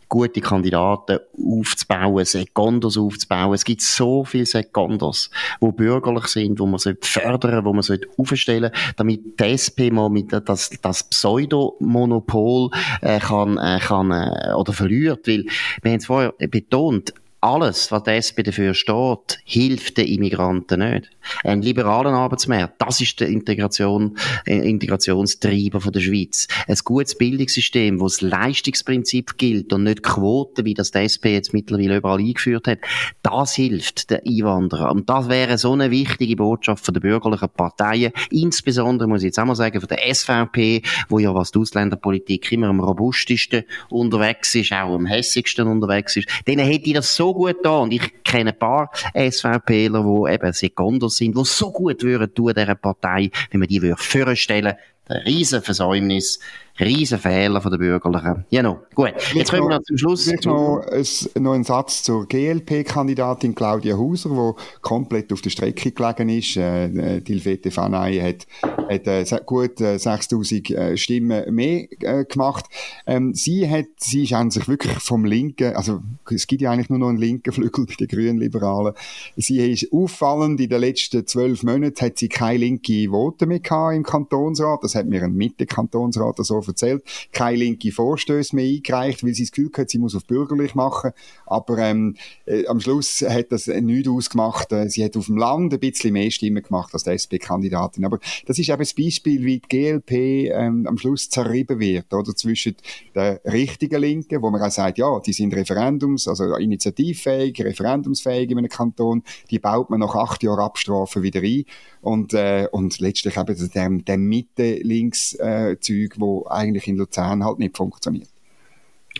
gute 0.09 0.41
Kandidaten 0.41 1.19
aufzubauen, 1.39 2.25
Secondos 2.25 2.99
aufzubauen. 2.99 3.55
Es 3.55 3.65
gibt 3.65 3.81
so 3.81 4.25
viele 4.25 4.47
Secondos, 4.47 5.31
die 5.61 5.73
bürgerlich 5.73 6.27
sind, 6.27 6.61
wo 6.61 6.67
man 6.67 6.79
fördern 7.01 7.65
wo 7.65 7.73
man 7.73 7.85
aufstellen 8.19 8.71
damit 8.97 9.41
die 9.41 9.45
SP 9.57 9.91
mal 9.91 10.11
mit 10.11 10.33
das, 10.33 10.71
das 10.83 11.05
Pseudomonopol 11.05 12.71
äh, 13.01 13.19
kann, 13.21 13.59
äh, 13.59 13.79
kann 13.81 14.11
äh, 14.11 14.53
oder 14.55 14.73
verliert. 14.73 15.27
Weil, 15.27 15.45
wir 15.83 15.93
haben 15.93 15.99
es 15.99 16.07
vorher 16.07 16.33
betont, 16.39 17.15
alles, 17.43 17.91
was 17.91 18.05
die 18.05 18.11
SP 18.15 18.47
dafür 18.47 18.73
steht, 18.73 19.41
hilft 19.45 19.99
den 19.99 20.07
Immigranten 20.07 20.79
nicht. 20.79 21.11
Ein 21.43 21.61
liberalen 21.61 22.15
Arbeitsmarkt, 22.15 22.81
das 22.81 23.01
ist 23.01 23.19
der 23.19 23.29
Integration, 23.29 24.17
äh, 24.47 24.69
Integrationstreiber 24.69 25.81
von 25.81 25.93
der 25.93 26.01
Schweiz. 26.01 26.47
Ein 26.69 26.77
gutes 26.85 27.19
Bildungssystem, 27.19 27.99
wo 27.99 28.05
das 28.05 28.21
Leistungsprinzip 28.21 29.39
gilt 29.39 29.73
und 29.73 29.83
nicht 29.83 30.05
Quoten, 30.05 30.65
wie 30.65 30.75
das 30.75 30.93
die 30.93 30.99
SP 31.03 31.35
jetzt 31.35 31.53
mittlerweile 31.53 31.97
überall 31.97 32.21
eingeführt 32.21 32.69
hat, 32.69 32.79
das 33.25 33.55
hilft 33.55 34.11
den 34.11 34.21
Einwanderern. 34.25 34.99
Und 34.99 35.11
das 35.11 35.29
wäre 35.29 35.59
so 35.59 35.73
eine 35.73 35.91
wichtige 35.91 36.37
Botschaft 36.37 36.85
von 36.85 36.95
den 36.95 37.03
bürgerlichen 37.03 37.49
Parteien, 37.49 38.13
insbesondere, 38.31 39.09
muss 39.09 39.23
ich 39.23 39.27
jetzt 39.27 39.41
auch 39.41 39.47
mal 39.47 39.57
sagen, 39.57 39.81
von 39.81 39.89
der 39.89 40.15
SVP, 40.15 40.83
wo 41.09 41.19
ja 41.19 41.35
was 41.35 41.51
die 41.51 41.59
Ausländerpolitik 41.59 42.53
immer 42.53 42.69
am 42.69 42.79
robustesten 42.79 43.65
unterwegs 43.89 44.55
ist, 44.55 44.73
auch 44.73 44.95
am 44.95 45.07
hässigsten 45.07 45.67
unterwegs 45.67 46.17
ist. 46.17 46.29
Denen 46.47 46.65
hätte 46.65 46.87
ich 46.87 46.95
das 46.95 47.17
so 47.17 47.32
gut 47.35 47.57
da. 47.63 47.79
Und 47.79 47.93
ich 47.93 48.23
kenne 48.25 48.51
ein 48.51 48.59
paar 48.59 48.91
SVPler, 49.15 50.03
die 50.03 50.33
eben 50.35 50.53
Sekundos 50.53 51.17
sind, 51.17 51.37
die 51.37 51.45
so 51.45 51.71
gut 51.71 52.03
würden 52.03 52.35
tun, 52.35 52.53
dieser 52.57 52.75
Partei, 52.75 53.31
wenn 53.51 53.61
man 53.61 53.69
die 53.69 53.83
würde 53.83 53.97
vorstellen, 53.97 54.75
ein 55.09 55.23
Riesenversäumnis 55.25 56.39
riesen 56.81 57.19
Fehler 57.19 57.61
von 57.61 57.71
den 57.71 57.81
Bürgerlichen. 57.81 58.45
No. 58.51 58.79
gut. 58.95 59.13
Jetzt 59.35 59.51
kommen 59.51 59.69
wir 59.69 59.77
noch 59.77 59.83
zum 59.83 59.99
Schluss. 59.99 60.25
Vielleicht 60.25 60.47
noch, 60.47 60.81
ein, 60.91 61.43
noch 61.43 61.53
ein 61.53 61.65
Satz 61.65 62.03
zur 62.03 62.27
GLP-Kandidatin 62.27 63.55
Claudia 63.55 63.97
Hauser, 63.97 64.31
die 64.31 64.81
komplett 64.81 65.33
auf 65.33 65.43
der 65.43 65.51
Strecke 65.51 65.91
gelegen 65.93 66.29
ist. 66.29 66.57
Äh, 66.57 67.21
die 67.21 67.33
Hilfete 67.33 67.71
Fanei 67.71 68.19
hat, 68.21 68.47
hat 68.89 69.07
äh, 69.07 69.41
gut 69.45 69.81
äh, 69.81 69.99
6000 69.99 70.71
äh, 70.71 70.97
Stimmen 70.97 71.55
mehr 71.55 71.87
äh, 72.01 72.25
gemacht. 72.25 72.67
Ähm, 73.07 73.35
sie 73.35 73.69
hat, 73.69 73.87
sie 73.99 74.25
ist 74.25 74.53
sich 74.53 74.69
wirklich 74.69 74.99
vom 74.99 75.25
linken, 75.25 75.75
also 75.77 76.01
es 76.31 76.47
gibt 76.47 76.63
ja 76.63 76.71
eigentlich 76.71 76.89
nur 76.89 76.99
noch 76.99 77.09
einen 77.09 77.19
linken 77.19 77.53
Flügel 77.53 77.87
bei 77.87 77.95
den 77.95 78.09
Grünen 78.09 78.39
Liberalen. 78.39 78.95
Sie 79.37 79.59
ist 79.59 79.93
auffallend, 79.93 80.61
in 80.61 80.69
den 80.69 80.81
letzten 80.81 81.27
zwölf 81.27 81.63
Monaten 81.63 82.05
hat 82.05 82.19
sie 82.19 82.29
keine 82.29 82.59
linke 82.59 83.09
Vote 83.11 83.47
mehr 83.47 83.61
gehabt 83.61 83.95
im 83.95 84.03
Kantonsrat. 84.03 84.83
Das 84.83 84.95
hat 84.95 85.07
mir 85.07 85.23
ein 85.23 85.35
Mitte-Kantonsrat 85.35 86.37
so 86.39 86.62
erzählt, 86.69 87.03
keine 87.33 87.59
linke 87.59 87.93
Vorstöße 87.93 88.55
mehr 88.55 88.67
eingereicht, 88.67 89.25
weil 89.25 89.35
sie 89.35 89.45
das 89.45 89.53
Gefühl 89.53 89.71
hat, 89.77 89.91
sie 89.91 89.99
muss 89.99 90.15
auf 90.15 90.25
bürgerlich 90.25 90.75
machen. 90.75 91.13
Aber 91.47 91.79
ähm, 91.79 92.17
äh, 92.47 92.67
am 92.67 92.81
Schluss 92.81 93.23
hat 93.23 93.53
das 93.53 93.67
nichts 93.67 94.09
ausgemacht. 94.09 94.73
Äh, 94.73 94.89
sie 94.89 95.05
hat 95.05 95.17
auf 95.17 95.27
dem 95.27 95.37
Land 95.37 95.73
ein 95.73 95.81
bisschen 95.81 96.13
mehr 96.13 96.31
Stimmen 96.31 96.63
gemacht 96.63 96.93
als 96.95 97.05
die 97.05 97.11
SP-Kandidatin. 97.11 98.05
Aber 98.05 98.19
das 98.47 98.59
ist 98.59 98.69
eben 98.69 98.83
ein 98.83 99.05
Beispiel, 99.05 99.45
wie 99.45 99.61
die 99.61 99.69
GLP 99.69 100.53
ähm, 100.53 100.87
am 100.87 100.99
Schluss 100.99 101.29
zerrieben 101.29 101.79
wird, 101.81 102.13
oder? 102.13 102.35
Zwischen 102.35 102.77
der 103.15 103.41
richtigen 103.45 104.01
Linken, 104.01 104.43
wo 104.43 104.51
man 104.51 104.63
auch 104.63 104.71
sagt, 104.71 104.99
ja, 104.99 105.21
die 105.21 105.33
sind 105.33 105.55
Referendums-, 105.55 106.29
also 106.29 106.57
initiativfähig, 106.57 107.61
referendumsfähig 107.63 108.51
in 108.51 108.59
einem 108.59 108.69
Kanton, 108.69 109.23
die 109.51 109.59
baut 109.59 109.91
man 109.91 110.01
nach 110.01 110.15
acht 110.15 110.43
Jahren 110.43 110.61
Abstrafen 110.61 111.23
wieder 111.23 111.41
ein. 111.41 111.65
Und, 112.03 112.35
äh, 112.35 112.69
und 112.71 112.99
letztlich 112.99 113.37
eben 113.37 113.73
der, 113.75 113.89
der 113.89 114.19
Mitte-Links-Zeug, 114.19 115.81
äh, 115.89 116.19
wo 116.21 116.47
eigentlich 116.49 116.87
in 116.89 116.97
Luzern 116.97 117.45
halt 117.45 117.59
nicht 117.61 117.77
funktioniert. 117.77 118.29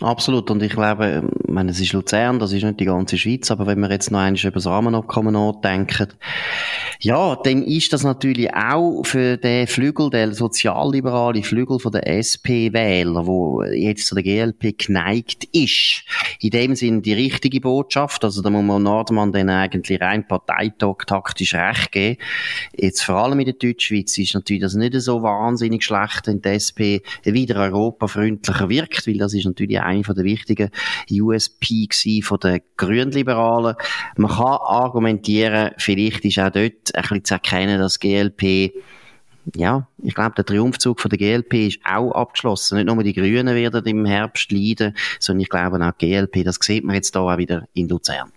Absolut. 0.01 0.49
Und 0.51 0.61
ich 0.63 0.71
glaube, 0.71 1.29
ich 1.43 1.49
meine, 1.49 1.71
es 1.71 1.79
ist 1.79 1.93
Luzern, 1.93 2.39
das 2.39 2.51
ist 2.51 2.63
nicht 2.63 2.79
die 2.79 2.85
ganze 2.85 3.17
Schweiz, 3.17 3.51
aber 3.51 3.67
wenn 3.67 3.79
wir 3.79 3.89
jetzt 3.89 4.11
noch 4.11 4.19
einmal 4.19 4.41
über 4.41 4.51
das 4.51 4.65
Rahmenabkommen 4.65 5.33
nachdenken, 5.33 6.09
ja, 6.99 7.35
dann 7.43 7.63
ist 7.63 7.93
das 7.93 8.03
natürlich 8.03 8.53
auch 8.53 9.03
für 9.03 9.37
den 9.37 9.67
Flügel, 9.67 10.09
den 10.09 10.33
sozialliberale 10.33 11.43
Flügel 11.43 11.79
von 11.79 11.91
der 11.91 12.07
SP-Wähler, 12.07 13.25
wo 13.27 13.63
jetzt 13.63 14.07
zu 14.07 14.15
der 14.15 14.23
GLP 14.23 14.77
geneigt 14.77 15.45
ist, 15.51 16.03
in 16.39 16.51
dem 16.51 16.75
Sinn 16.75 17.01
die 17.01 17.13
richtige 17.13 17.61
Botschaft. 17.61 18.23
Also 18.23 18.41
da 18.41 18.49
muss 18.49 18.63
man 18.63 18.83
Nordmann 18.83 19.31
dann 19.31 19.49
eigentlich 19.49 20.01
rein 20.01 20.27
Parteitag 20.27 21.05
taktisch 21.07 21.53
recht 21.53 21.91
geben. 21.91 22.17
Jetzt 22.77 23.03
vor 23.03 23.15
allem 23.15 23.39
in 23.39 23.45
der 23.45 23.55
Deutschschweiz 23.55 24.17
ist 24.17 24.33
natürlich 24.33 24.61
das 24.61 24.75
nicht 24.75 24.93
so 24.99 25.21
wahnsinnig 25.21 25.83
schlecht, 25.83 26.27
wenn 26.27 26.41
die 26.41 26.49
SP 26.49 27.01
wieder 27.23 27.57
europafreundlicher 27.57 28.69
wirkt, 28.69 29.07
weil 29.07 29.17
das 29.17 29.33
ist 29.33 29.45
natürlich 29.45 29.79
eine 29.79 30.03
der 30.03 30.23
wichtigen 30.23 30.69
USP 31.09 32.21
von 32.21 32.39
den 32.39 32.61
Grünliberalen. 32.77 33.75
Man 34.17 34.31
kann 34.31 34.57
argumentieren, 34.61 35.71
vielleicht 35.77 36.25
ist 36.25 36.39
auch 36.39 36.51
dort 36.51 36.82
ein 36.93 37.01
bisschen 37.01 37.23
zu 37.23 37.33
erkennen, 37.35 37.79
dass 37.79 37.99
GLP 37.99 38.73
ja, 39.55 39.87
ich 40.01 40.15
glaube, 40.15 40.35
der 40.35 40.45
Triumphzug 40.45 41.01
von 41.01 41.09
der 41.09 41.19
GLP 41.19 41.67
ist 41.67 41.79
auch 41.85 42.11
abgeschlossen. 42.11 42.77
Nicht 42.77 42.87
nur 42.87 43.03
die 43.03 43.13
Grünen 43.13 43.55
werden 43.55 43.85
im 43.85 44.05
Herbst 44.05 44.51
leiden, 44.51 44.95
sondern 45.19 45.41
ich 45.41 45.49
glaube 45.49 45.85
auch 45.85 45.91
die 45.99 46.07
GLP. 46.11 46.45
Das 46.45 46.59
sieht 46.61 46.83
man 46.83 46.95
jetzt 46.95 47.15
da 47.15 47.21
auch 47.21 47.37
wieder 47.37 47.67
in 47.73 47.89
Luzern. 47.89 48.31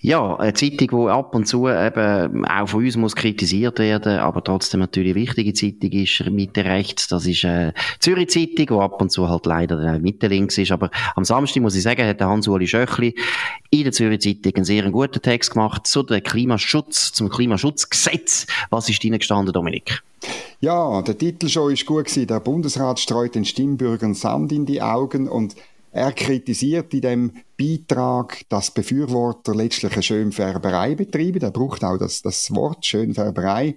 Ja, 0.00 0.36
eine 0.36 0.54
Zeitung, 0.54 1.06
die 1.06 1.10
ab 1.10 1.34
und 1.34 1.46
zu 1.46 1.68
eben 1.68 2.46
auch 2.46 2.68
von 2.68 2.84
uns 2.84 2.96
muss 2.96 3.16
kritisiert 3.16 3.80
werden, 3.80 4.18
aber 4.18 4.44
trotzdem 4.44 4.78
natürlich 4.78 5.16
eine 5.16 5.22
wichtige 5.22 5.52
Zeitung 5.54 5.90
ist, 5.90 6.24
Mitte 6.30 6.64
rechts. 6.64 7.08
Das 7.08 7.26
ist 7.26 7.44
eine 7.44 7.74
Zürich 7.98 8.30
Zeitung, 8.30 8.66
die 8.66 8.72
ab 8.72 9.00
und 9.00 9.10
zu 9.10 9.28
halt 9.28 9.46
leider 9.46 9.98
Mitte 9.98 10.28
links 10.28 10.56
ist. 10.56 10.70
Aber 10.70 10.90
am 11.16 11.24
Samstag 11.24 11.62
muss 11.62 11.74
ich 11.74 11.82
sagen, 11.82 12.06
hat 12.06 12.20
der 12.20 12.28
Hans-Uli 12.28 12.68
Schöchli 12.68 13.16
in 13.70 13.82
der 13.82 13.92
Zürich 13.92 14.20
Zeitung 14.20 14.54
einen 14.54 14.64
sehr 14.64 14.88
guten 14.88 15.20
Text 15.20 15.54
gemacht 15.54 15.88
zu 15.88 16.04
dem 16.04 16.22
Klimaschutz, 16.22 17.12
zum 17.12 17.28
Klimaschutzgesetz. 17.28 18.46
Was 18.70 18.88
ist 18.88 19.02
Ihnen 19.04 19.18
gestanden, 19.18 19.52
Dominik? 19.52 20.04
Ja, 20.60 21.02
der 21.02 21.18
Titel 21.18 21.48
schon 21.48 21.72
ist 21.72 21.86
gut 21.86 22.04
gewesen. 22.04 22.28
Der 22.28 22.38
Bundesrat 22.38 23.00
streut 23.00 23.34
den 23.34 23.44
Stimmbürgern 23.44 24.14
Sand 24.14 24.52
in 24.52 24.64
die 24.64 24.80
Augen 24.80 25.28
und 25.28 25.56
er 25.90 26.12
kritisiert 26.12 26.92
in 26.94 27.00
dem 27.00 27.32
Beitrag, 27.58 28.42
dass 28.48 28.70
Befürworter 28.70 29.54
letztlich 29.54 29.92
eine 29.92 30.02
Schönfärberei 30.02 30.94
betreiben. 30.94 31.40
Er 31.40 31.50
braucht 31.50 31.82
auch 31.82 31.96
das, 31.96 32.22
das 32.22 32.54
Wort 32.54 32.84
Schönfärberei, 32.84 33.74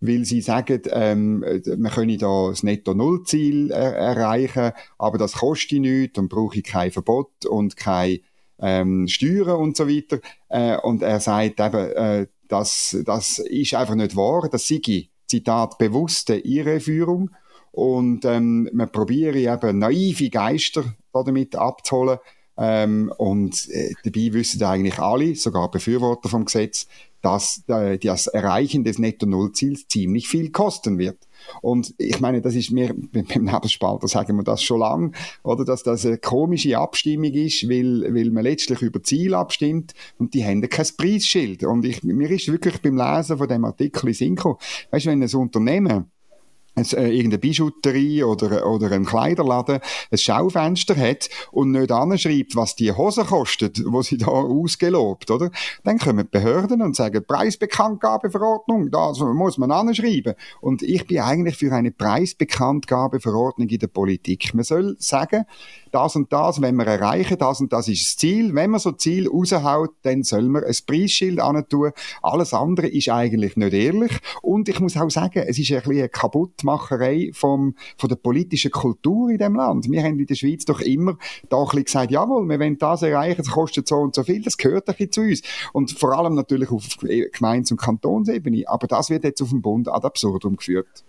weil 0.00 0.24
sie 0.24 0.42
sagen, 0.42 0.82
ähm, 0.90 1.44
man 1.78 1.92
könne 1.92 2.18
da 2.18 2.48
das 2.50 2.62
Netto-Null-Ziel 2.62 3.70
er 3.70 3.96
erreichen, 3.96 4.72
aber 4.98 5.18
das 5.18 5.32
kostet 5.32 5.80
nichts 5.80 6.18
und 6.18 6.28
brauche 6.28 6.62
kein 6.62 6.90
Verbot 6.90 7.46
und 7.46 7.76
keine 7.76 8.20
ähm, 8.58 9.08
Steuern 9.08 9.60
und 9.60 9.76
so 9.76 9.88
weiter. 9.88 10.20
Äh, 10.48 10.76
und 10.78 11.02
er 11.02 11.20
sagt 11.20 11.58
eben, 11.60 11.90
äh, 11.92 12.26
das, 12.48 12.96
das 13.04 13.38
ist 13.38 13.74
einfach 13.74 13.94
nicht 13.94 14.14
wahr. 14.14 14.48
Das 14.50 14.68
sei, 14.68 15.08
Zitat, 15.26 15.78
bewusste 15.78 16.36
Irreführung. 16.36 17.30
Und 17.72 18.24
ähm, 18.24 18.70
man 18.72 18.90
probiere 18.90 19.38
eben 19.38 19.78
naive 19.78 20.30
Geister 20.30 20.84
damit 21.24 21.56
abzuholen. 21.56 22.18
Ähm, 22.58 23.12
und 23.18 23.68
äh, 23.68 23.92
dabei 24.02 24.32
wissen 24.32 24.62
eigentlich 24.62 24.98
alle, 24.98 25.34
sogar 25.34 25.70
Befürworter 25.70 26.30
vom 26.30 26.46
Gesetz, 26.46 26.86
dass 27.20 27.64
äh, 27.66 27.98
das 27.98 28.28
Erreichen 28.28 28.84
des 28.84 28.98
Netto-Null-Ziels 28.98 29.88
ziemlich 29.88 30.28
viel 30.28 30.52
kosten 30.52 30.96
wird. 30.98 31.18
Und 31.60 31.92
ich 31.98 32.20
meine, 32.20 32.40
das 32.40 32.54
ist 32.54 32.70
mir, 32.70 32.94
beim 33.12 33.26
Nebelspalter 33.44 34.08
sagen 34.08 34.36
wir 34.36 34.44
das 34.44 34.62
schon 34.62 34.80
lang, 34.80 35.14
oder, 35.42 35.64
dass 35.64 35.82
das 35.82 36.06
eine 36.06 36.18
komische 36.18 36.78
Abstimmung 36.78 37.32
ist, 37.32 37.68
weil, 37.68 38.14
weil 38.14 38.30
man 38.30 38.44
letztlich 38.44 38.80
über 38.80 39.02
Ziel 39.02 39.34
abstimmt 39.34 39.92
und 40.18 40.34
die 40.34 40.44
haben 40.44 40.62
kein 40.68 40.86
Preisschild. 40.96 41.64
Und 41.64 41.84
ich, 41.84 42.02
mir 42.02 42.30
ist 42.30 42.50
wirklich 42.50 42.80
beim 42.80 42.96
Lesen 42.96 43.38
von 43.38 43.48
dem 43.48 43.64
Artikel 43.64 44.08
in 44.08 44.14
Synchro, 44.14 44.58
weißt 44.92 45.06
du, 45.06 45.10
wenn 45.10 45.22
ein 45.22 45.34
Unternehmen 45.34 46.10
äh, 46.76 47.08
irgendeine 47.08 47.38
Bijouterie 47.38 48.22
oder, 48.22 48.66
oder 48.66 48.92
ein 48.92 49.06
Kleiderladen 49.06 49.80
ein 50.10 50.18
Schaufenster 50.18 50.94
hat 50.94 51.30
und 51.50 51.70
nicht 51.70 51.90
anschreibt, 51.90 52.54
was 52.54 52.76
die 52.76 52.92
Hose 52.92 53.24
kostet, 53.24 53.82
wo 53.86 54.02
sie 54.02 54.18
da 54.18 54.26
ausgelobt, 54.26 55.30
oder? 55.30 55.50
Dann 55.84 55.98
kommen 55.98 56.28
die 56.30 56.38
Behörden 56.38 56.82
und 56.82 56.94
sagen, 56.94 57.24
Preisbekanntgabeverordnung, 57.26 58.90
das 58.90 59.20
muss 59.20 59.56
man 59.56 59.70
anschreiben. 59.70 60.34
Und 60.60 60.82
ich 60.82 61.06
bin 61.06 61.20
eigentlich 61.20 61.56
für 61.56 61.72
eine 61.72 61.92
Preisbekanntgabeverordnung 61.92 63.68
in 63.68 63.78
der 63.78 63.86
Politik. 63.86 64.52
Man 64.54 64.64
soll 64.64 64.96
sagen, 64.98 65.44
das 65.92 66.14
und 66.14 66.30
das, 66.30 66.60
wenn 66.60 66.76
wir 66.76 66.86
erreichen, 66.86 67.38
das 67.38 67.60
und 67.60 67.72
das 67.72 67.88
ist 67.88 68.06
das 68.06 68.16
Ziel. 68.18 68.54
Wenn 68.54 68.70
man 68.70 68.80
so 68.80 68.92
Ziel 68.92 69.28
raushaut, 69.28 69.94
dann 70.02 70.24
soll 70.24 70.42
man 70.42 70.62
ein 70.64 70.76
Preisschild 70.86 71.40
tun. 71.70 71.92
Alles 72.20 72.52
andere 72.52 72.88
ist 72.88 73.08
eigentlich 73.08 73.56
nicht 73.56 73.72
ehrlich. 73.72 74.12
Und 74.42 74.68
ich 74.68 74.78
muss 74.80 74.96
auch 74.98 75.08
sagen, 75.08 75.44
es 75.46 75.58
ist 75.58 75.72
ein 75.72 75.80
bisschen 75.80 75.98
eine 75.98 76.08
Kaputtmacherei 76.66 77.30
vom, 77.32 77.74
von 77.96 78.08
der 78.08 78.16
politischen 78.16 78.70
Kultur 78.70 79.30
in 79.30 79.38
dem 79.38 79.54
Land. 79.54 79.90
Wir 79.90 80.02
haben 80.02 80.18
in 80.18 80.26
der 80.26 80.34
Schweiz 80.34 80.64
doch 80.64 80.80
immer 80.80 81.16
da 81.48 81.64
gesagt, 81.64 82.10
jawohl, 82.10 82.48
wir 82.48 82.58
wollen 82.58 82.78
das 82.78 83.02
erreichen, 83.02 83.40
es 83.40 83.50
kostet 83.50 83.88
so 83.88 83.96
und 83.96 84.14
so 84.14 84.22
viel, 84.24 84.42
das 84.42 84.56
gehört 84.56 84.88
ein 84.88 84.94
bisschen 84.96 85.12
zu 85.12 85.20
uns. 85.22 85.42
Und 85.72 85.92
vor 85.92 86.16
allem 86.18 86.34
natürlich 86.34 86.70
auf 86.70 86.84
Gemeinde- 86.98 87.72
und 87.72 87.80
Kantonsebene. 87.80 88.64
Aber 88.66 88.86
das 88.86 89.10
wird 89.10 89.24
jetzt 89.24 89.42
auf 89.42 89.50
dem 89.50 89.62
Bund 89.62 89.88
ad 89.88 90.06
absurdum 90.06 90.56
geführt. 90.56 91.04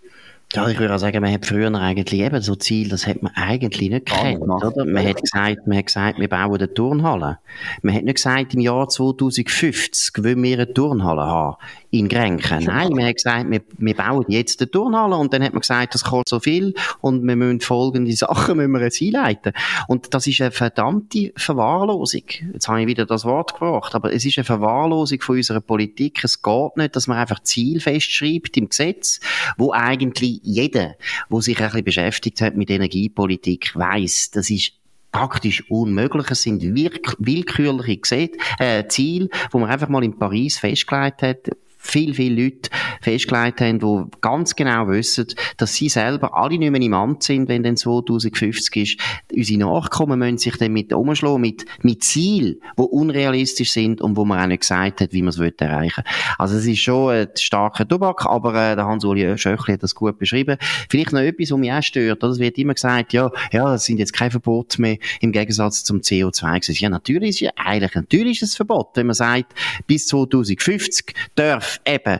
Ja, 0.54 0.66
ich 0.66 0.78
würde 0.78 0.94
auch 0.94 0.98
sagen, 0.98 1.20
man 1.20 1.30
hat 1.30 1.44
früher 1.44 1.74
eigentlich 1.74 2.20
eben 2.22 2.40
so 2.40 2.54
Ziel, 2.54 2.88
das 2.88 3.06
hat 3.06 3.22
man 3.22 3.32
eigentlich 3.34 3.90
nicht 3.90 4.06
gekannt, 4.06 4.40
oder? 4.40 4.86
Man 4.86 5.06
hat 5.06 5.20
gesagt, 5.20 5.66
man 5.66 5.76
hat 5.76 5.86
gesagt, 5.86 6.18
wir 6.18 6.28
bauen 6.28 6.56
eine 6.56 6.72
Turnhalle. 6.72 7.38
Man 7.82 7.94
hat 7.94 8.04
nicht 8.04 8.14
gesagt, 8.14 8.54
im 8.54 8.60
Jahr 8.60 8.88
2050 8.88 10.24
wollen 10.24 10.42
wir 10.42 10.56
eine 10.56 10.72
Turnhalle 10.72 11.20
haben 11.20 11.56
in 11.90 12.08
Grenken. 12.08 12.64
Nein, 12.64 12.92
man 12.92 13.04
hat 13.04 13.16
gesagt, 13.16 13.50
wir, 13.50 13.60
wir 13.76 13.94
bauen 13.94 14.24
jetzt 14.28 14.62
eine 14.62 14.70
Turnhalle 14.70 15.16
und 15.16 15.34
dann 15.34 15.42
hat 15.42 15.52
man 15.52 15.60
gesagt, 15.60 15.94
das 15.94 16.04
kostet 16.04 16.28
so 16.28 16.40
viel 16.40 16.74
und 17.02 17.26
wir 17.26 17.36
müssen 17.36 17.60
folgende 17.60 18.12
Sachen 18.16 18.56
müssen 18.56 18.72
wir 18.72 18.80
jetzt 18.80 19.02
einleiten. 19.02 19.52
Und 19.86 20.14
das 20.14 20.26
ist 20.26 20.40
eine 20.40 20.50
verdammte 20.50 21.30
Verwahrlosung. 21.36 22.24
Jetzt 22.54 22.68
habe 22.68 22.80
ich 22.80 22.86
wieder 22.86 23.04
das 23.04 23.26
Wort 23.26 23.52
gebracht, 23.52 23.94
aber 23.94 24.14
es 24.14 24.24
ist 24.24 24.38
eine 24.38 24.44
Verwahrlosung 24.44 25.20
von 25.20 25.36
unserer 25.36 25.60
Politik. 25.60 26.24
Es 26.24 26.42
geht 26.42 26.76
nicht, 26.78 26.96
dass 26.96 27.06
man 27.06 27.18
einfach 27.18 27.42
Ziel 27.42 27.80
festschreibt 27.80 28.56
im 28.56 28.70
Gesetz, 28.70 29.20
wo 29.58 29.72
eigentlich 29.72 30.37
jeder, 30.42 30.96
der 31.30 31.40
sich 31.40 31.58
ein 31.58 31.66
bisschen 31.66 31.84
beschäftigt 31.84 32.40
hat 32.40 32.56
mit 32.56 32.70
Energiepolitik, 32.70 33.74
weiß, 33.74 34.30
das 34.32 34.50
ist 34.50 34.72
praktisch 35.12 35.68
unmöglich. 35.70 36.30
Es 36.30 36.42
sind 36.42 36.62
willkürliche 36.62 38.30
äh, 38.58 38.86
Ziele, 38.88 39.28
wo 39.50 39.58
man 39.58 39.70
einfach 39.70 39.88
mal 39.88 40.04
in 40.04 40.18
Paris 40.18 40.58
festgelegt 40.58 41.22
hat, 41.22 41.50
viel, 41.78 42.12
viele 42.14 42.44
Leute 42.44 42.70
festgelegt 43.00 43.60
haben, 43.60 43.78
die 43.78 44.18
ganz 44.20 44.54
genau 44.56 44.88
wissen, 44.88 45.26
dass 45.56 45.74
sie 45.74 45.88
selber 45.88 46.36
alle 46.36 46.58
nicht 46.58 46.70
mehr 46.70 46.80
im 46.80 46.92
Amt 46.92 47.22
sind, 47.22 47.48
wenn 47.48 47.62
dann 47.62 47.76
2050 47.76 48.76
ist. 48.76 49.00
Unsere 49.32 49.60
Nachkommen 49.60 50.18
müssen 50.18 50.38
sich 50.38 50.56
dann 50.56 50.72
mit 50.72 50.92
umschlagen, 50.92 51.40
mit, 51.40 51.64
mit 51.82 52.02
Zielen, 52.02 52.60
die 52.76 52.82
unrealistisch 52.82 53.72
sind 53.72 54.00
und 54.00 54.16
wo 54.16 54.24
man 54.24 54.40
auch 54.40 54.46
nicht 54.46 54.60
gesagt 54.60 55.00
hat, 55.00 55.12
wie 55.12 55.22
man 55.22 55.28
es 55.30 55.38
erreichen 55.38 56.04
will. 56.04 56.12
Also 56.36 56.56
es 56.56 56.66
ist 56.66 56.80
schon 56.80 57.12
ein 57.12 57.28
starker 57.36 57.86
Tobak, 57.86 58.26
aber 58.26 58.54
äh, 58.54 58.76
der 58.76 58.84
Hans-Uli 58.84 59.38
Schöchli 59.38 59.74
hat 59.74 59.82
das 59.82 59.94
gut 59.94 60.18
beschrieben. 60.18 60.56
Vielleicht 60.90 61.12
noch 61.12 61.20
etwas, 61.20 61.50
was 61.50 61.58
mich 61.58 61.72
auch 61.72 61.82
stört. 61.82 62.22
Es 62.22 62.38
wird 62.38 62.58
immer 62.58 62.74
gesagt, 62.74 63.12
ja, 63.12 63.30
ja, 63.52 63.74
es 63.74 63.84
sind 63.84 63.98
jetzt 63.98 64.12
keine 64.12 64.30
Verbote 64.30 64.80
mehr 64.80 64.98
im 65.20 65.32
Gegensatz 65.32 65.84
zum 65.84 66.00
CO2-Gesetz. 66.00 66.80
Ja, 66.80 66.88
natürlich 66.88 67.30
ist 67.30 67.40
ja 67.40 67.50
eigentlich, 67.56 67.94
natürlich 67.94 68.42
ist 68.42 68.50
es 68.50 68.56
Verbot, 68.56 68.90
wenn 68.94 69.06
man 69.06 69.14
sagt, 69.14 69.54
bis 69.86 70.06
2050 70.08 71.14
darf 71.34 71.77
eben 71.86 72.18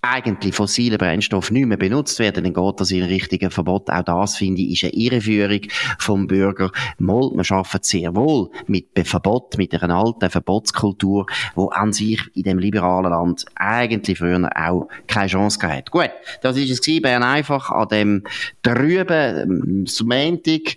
eigentlich 0.00 0.54
fossile 0.54 0.96
Brennstoffe 0.96 1.50
nicht 1.50 1.66
mehr 1.66 1.76
benutzt 1.76 2.18
werden, 2.18 2.44
dann 2.44 2.54
geht 2.54 2.80
das 2.80 2.90
in 2.92 3.02
Richtung 3.02 3.50
Verbot. 3.50 3.90
Auch 3.90 4.02
das, 4.02 4.36
finde 4.36 4.62
ich, 4.62 4.84
ist 4.84 4.84
eine 4.84 4.92
Irreführung 4.92 5.60
vom 5.98 6.26
Bürger. 6.26 6.70
Mal, 6.98 7.30
wir 7.34 7.56
arbeiten 7.56 7.82
sehr 7.82 8.14
wohl 8.14 8.50
mit 8.66 8.86
Verbot, 9.04 9.58
mit 9.58 9.74
einer 9.74 9.96
alten 9.96 10.30
Verbotskultur, 10.30 11.26
wo 11.56 11.68
an 11.68 11.92
sich 11.92 12.20
in 12.34 12.44
dem 12.44 12.58
liberalen 12.58 13.10
Land 13.10 13.44
eigentlich 13.56 14.18
früher 14.18 14.48
auch 14.54 14.88
keine 15.06 15.28
Chance 15.28 15.58
gehabt 15.58 15.90
Gut, 15.90 16.10
das 16.42 16.56
ist 16.56 16.70
es 16.70 17.02
Bern 17.02 17.22
einfach 17.22 17.70
an 17.70 17.88
dem 17.88 18.24
trüben 18.62 19.86
Montag, 20.04 20.76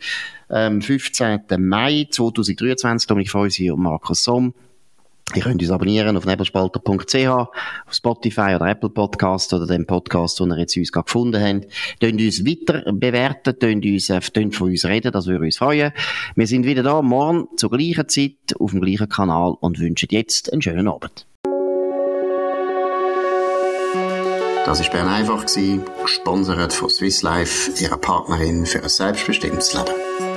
ähm, 0.49 0.81
15. 0.81 1.41
Mai 1.57 2.07
2023. 2.09 3.07
Dominik 3.07 3.29
Feusi 3.29 3.69
und 3.69 3.81
Markus 3.81 4.23
Somm. 4.23 4.53
Ihr 5.33 5.43
könnt 5.43 5.61
uns 5.61 5.71
abonnieren 5.71 6.17
auf 6.17 6.25
nebelspalter.ch, 6.25 7.27
auf 7.27 7.49
Spotify 7.89 8.55
oder 8.55 8.67
Apple 8.67 8.89
Podcast 8.89 9.53
oder 9.53 9.65
dem 9.65 9.85
Podcast, 9.85 10.39
den 10.39 10.51
ihr 10.51 10.59
jetzt 10.59 10.75
uns 10.75 10.91
gerade 10.91 11.05
gefunden 11.05 11.41
habt. 11.41 11.67
Tönt 12.01 12.21
uns 12.21 12.45
weiter 12.45 12.91
bewerten, 12.91 13.57
tönt 13.57 13.85
uns, 13.85 14.09
äh, 14.09 14.19
tönt 14.19 14.55
von 14.55 14.69
uns 14.69 14.83
reden, 14.85 15.11
das 15.11 15.27
würde 15.27 15.45
uns 15.45 15.57
freuen. 15.57 15.93
Wir 16.35 16.47
sind 16.47 16.65
wieder 16.65 16.83
da 16.83 17.01
morgen 17.01 17.47
zur 17.55 17.69
gleichen 17.69 18.09
Zeit 18.09 18.59
auf 18.59 18.71
dem 18.71 18.81
gleichen 18.81 19.07
Kanal 19.07 19.55
und 19.59 19.79
wünschen 19.79 20.09
jetzt 20.11 20.51
einen 20.51 20.61
schönen 20.61 20.87
Abend. 20.87 21.25
Das 24.65 24.81
war 24.81 24.89
Bern 24.91 25.07
einfach, 25.07 25.45
gesponsert 25.45 26.73
von 26.73 26.89
Swiss 26.89 27.23
Life, 27.23 27.71
ihrer 27.81 27.97
Partnerin 27.97 28.65
für 28.65 28.83
ein 28.83 28.89
selbstbestimmtes 28.89 29.73
Leben. 29.73 30.30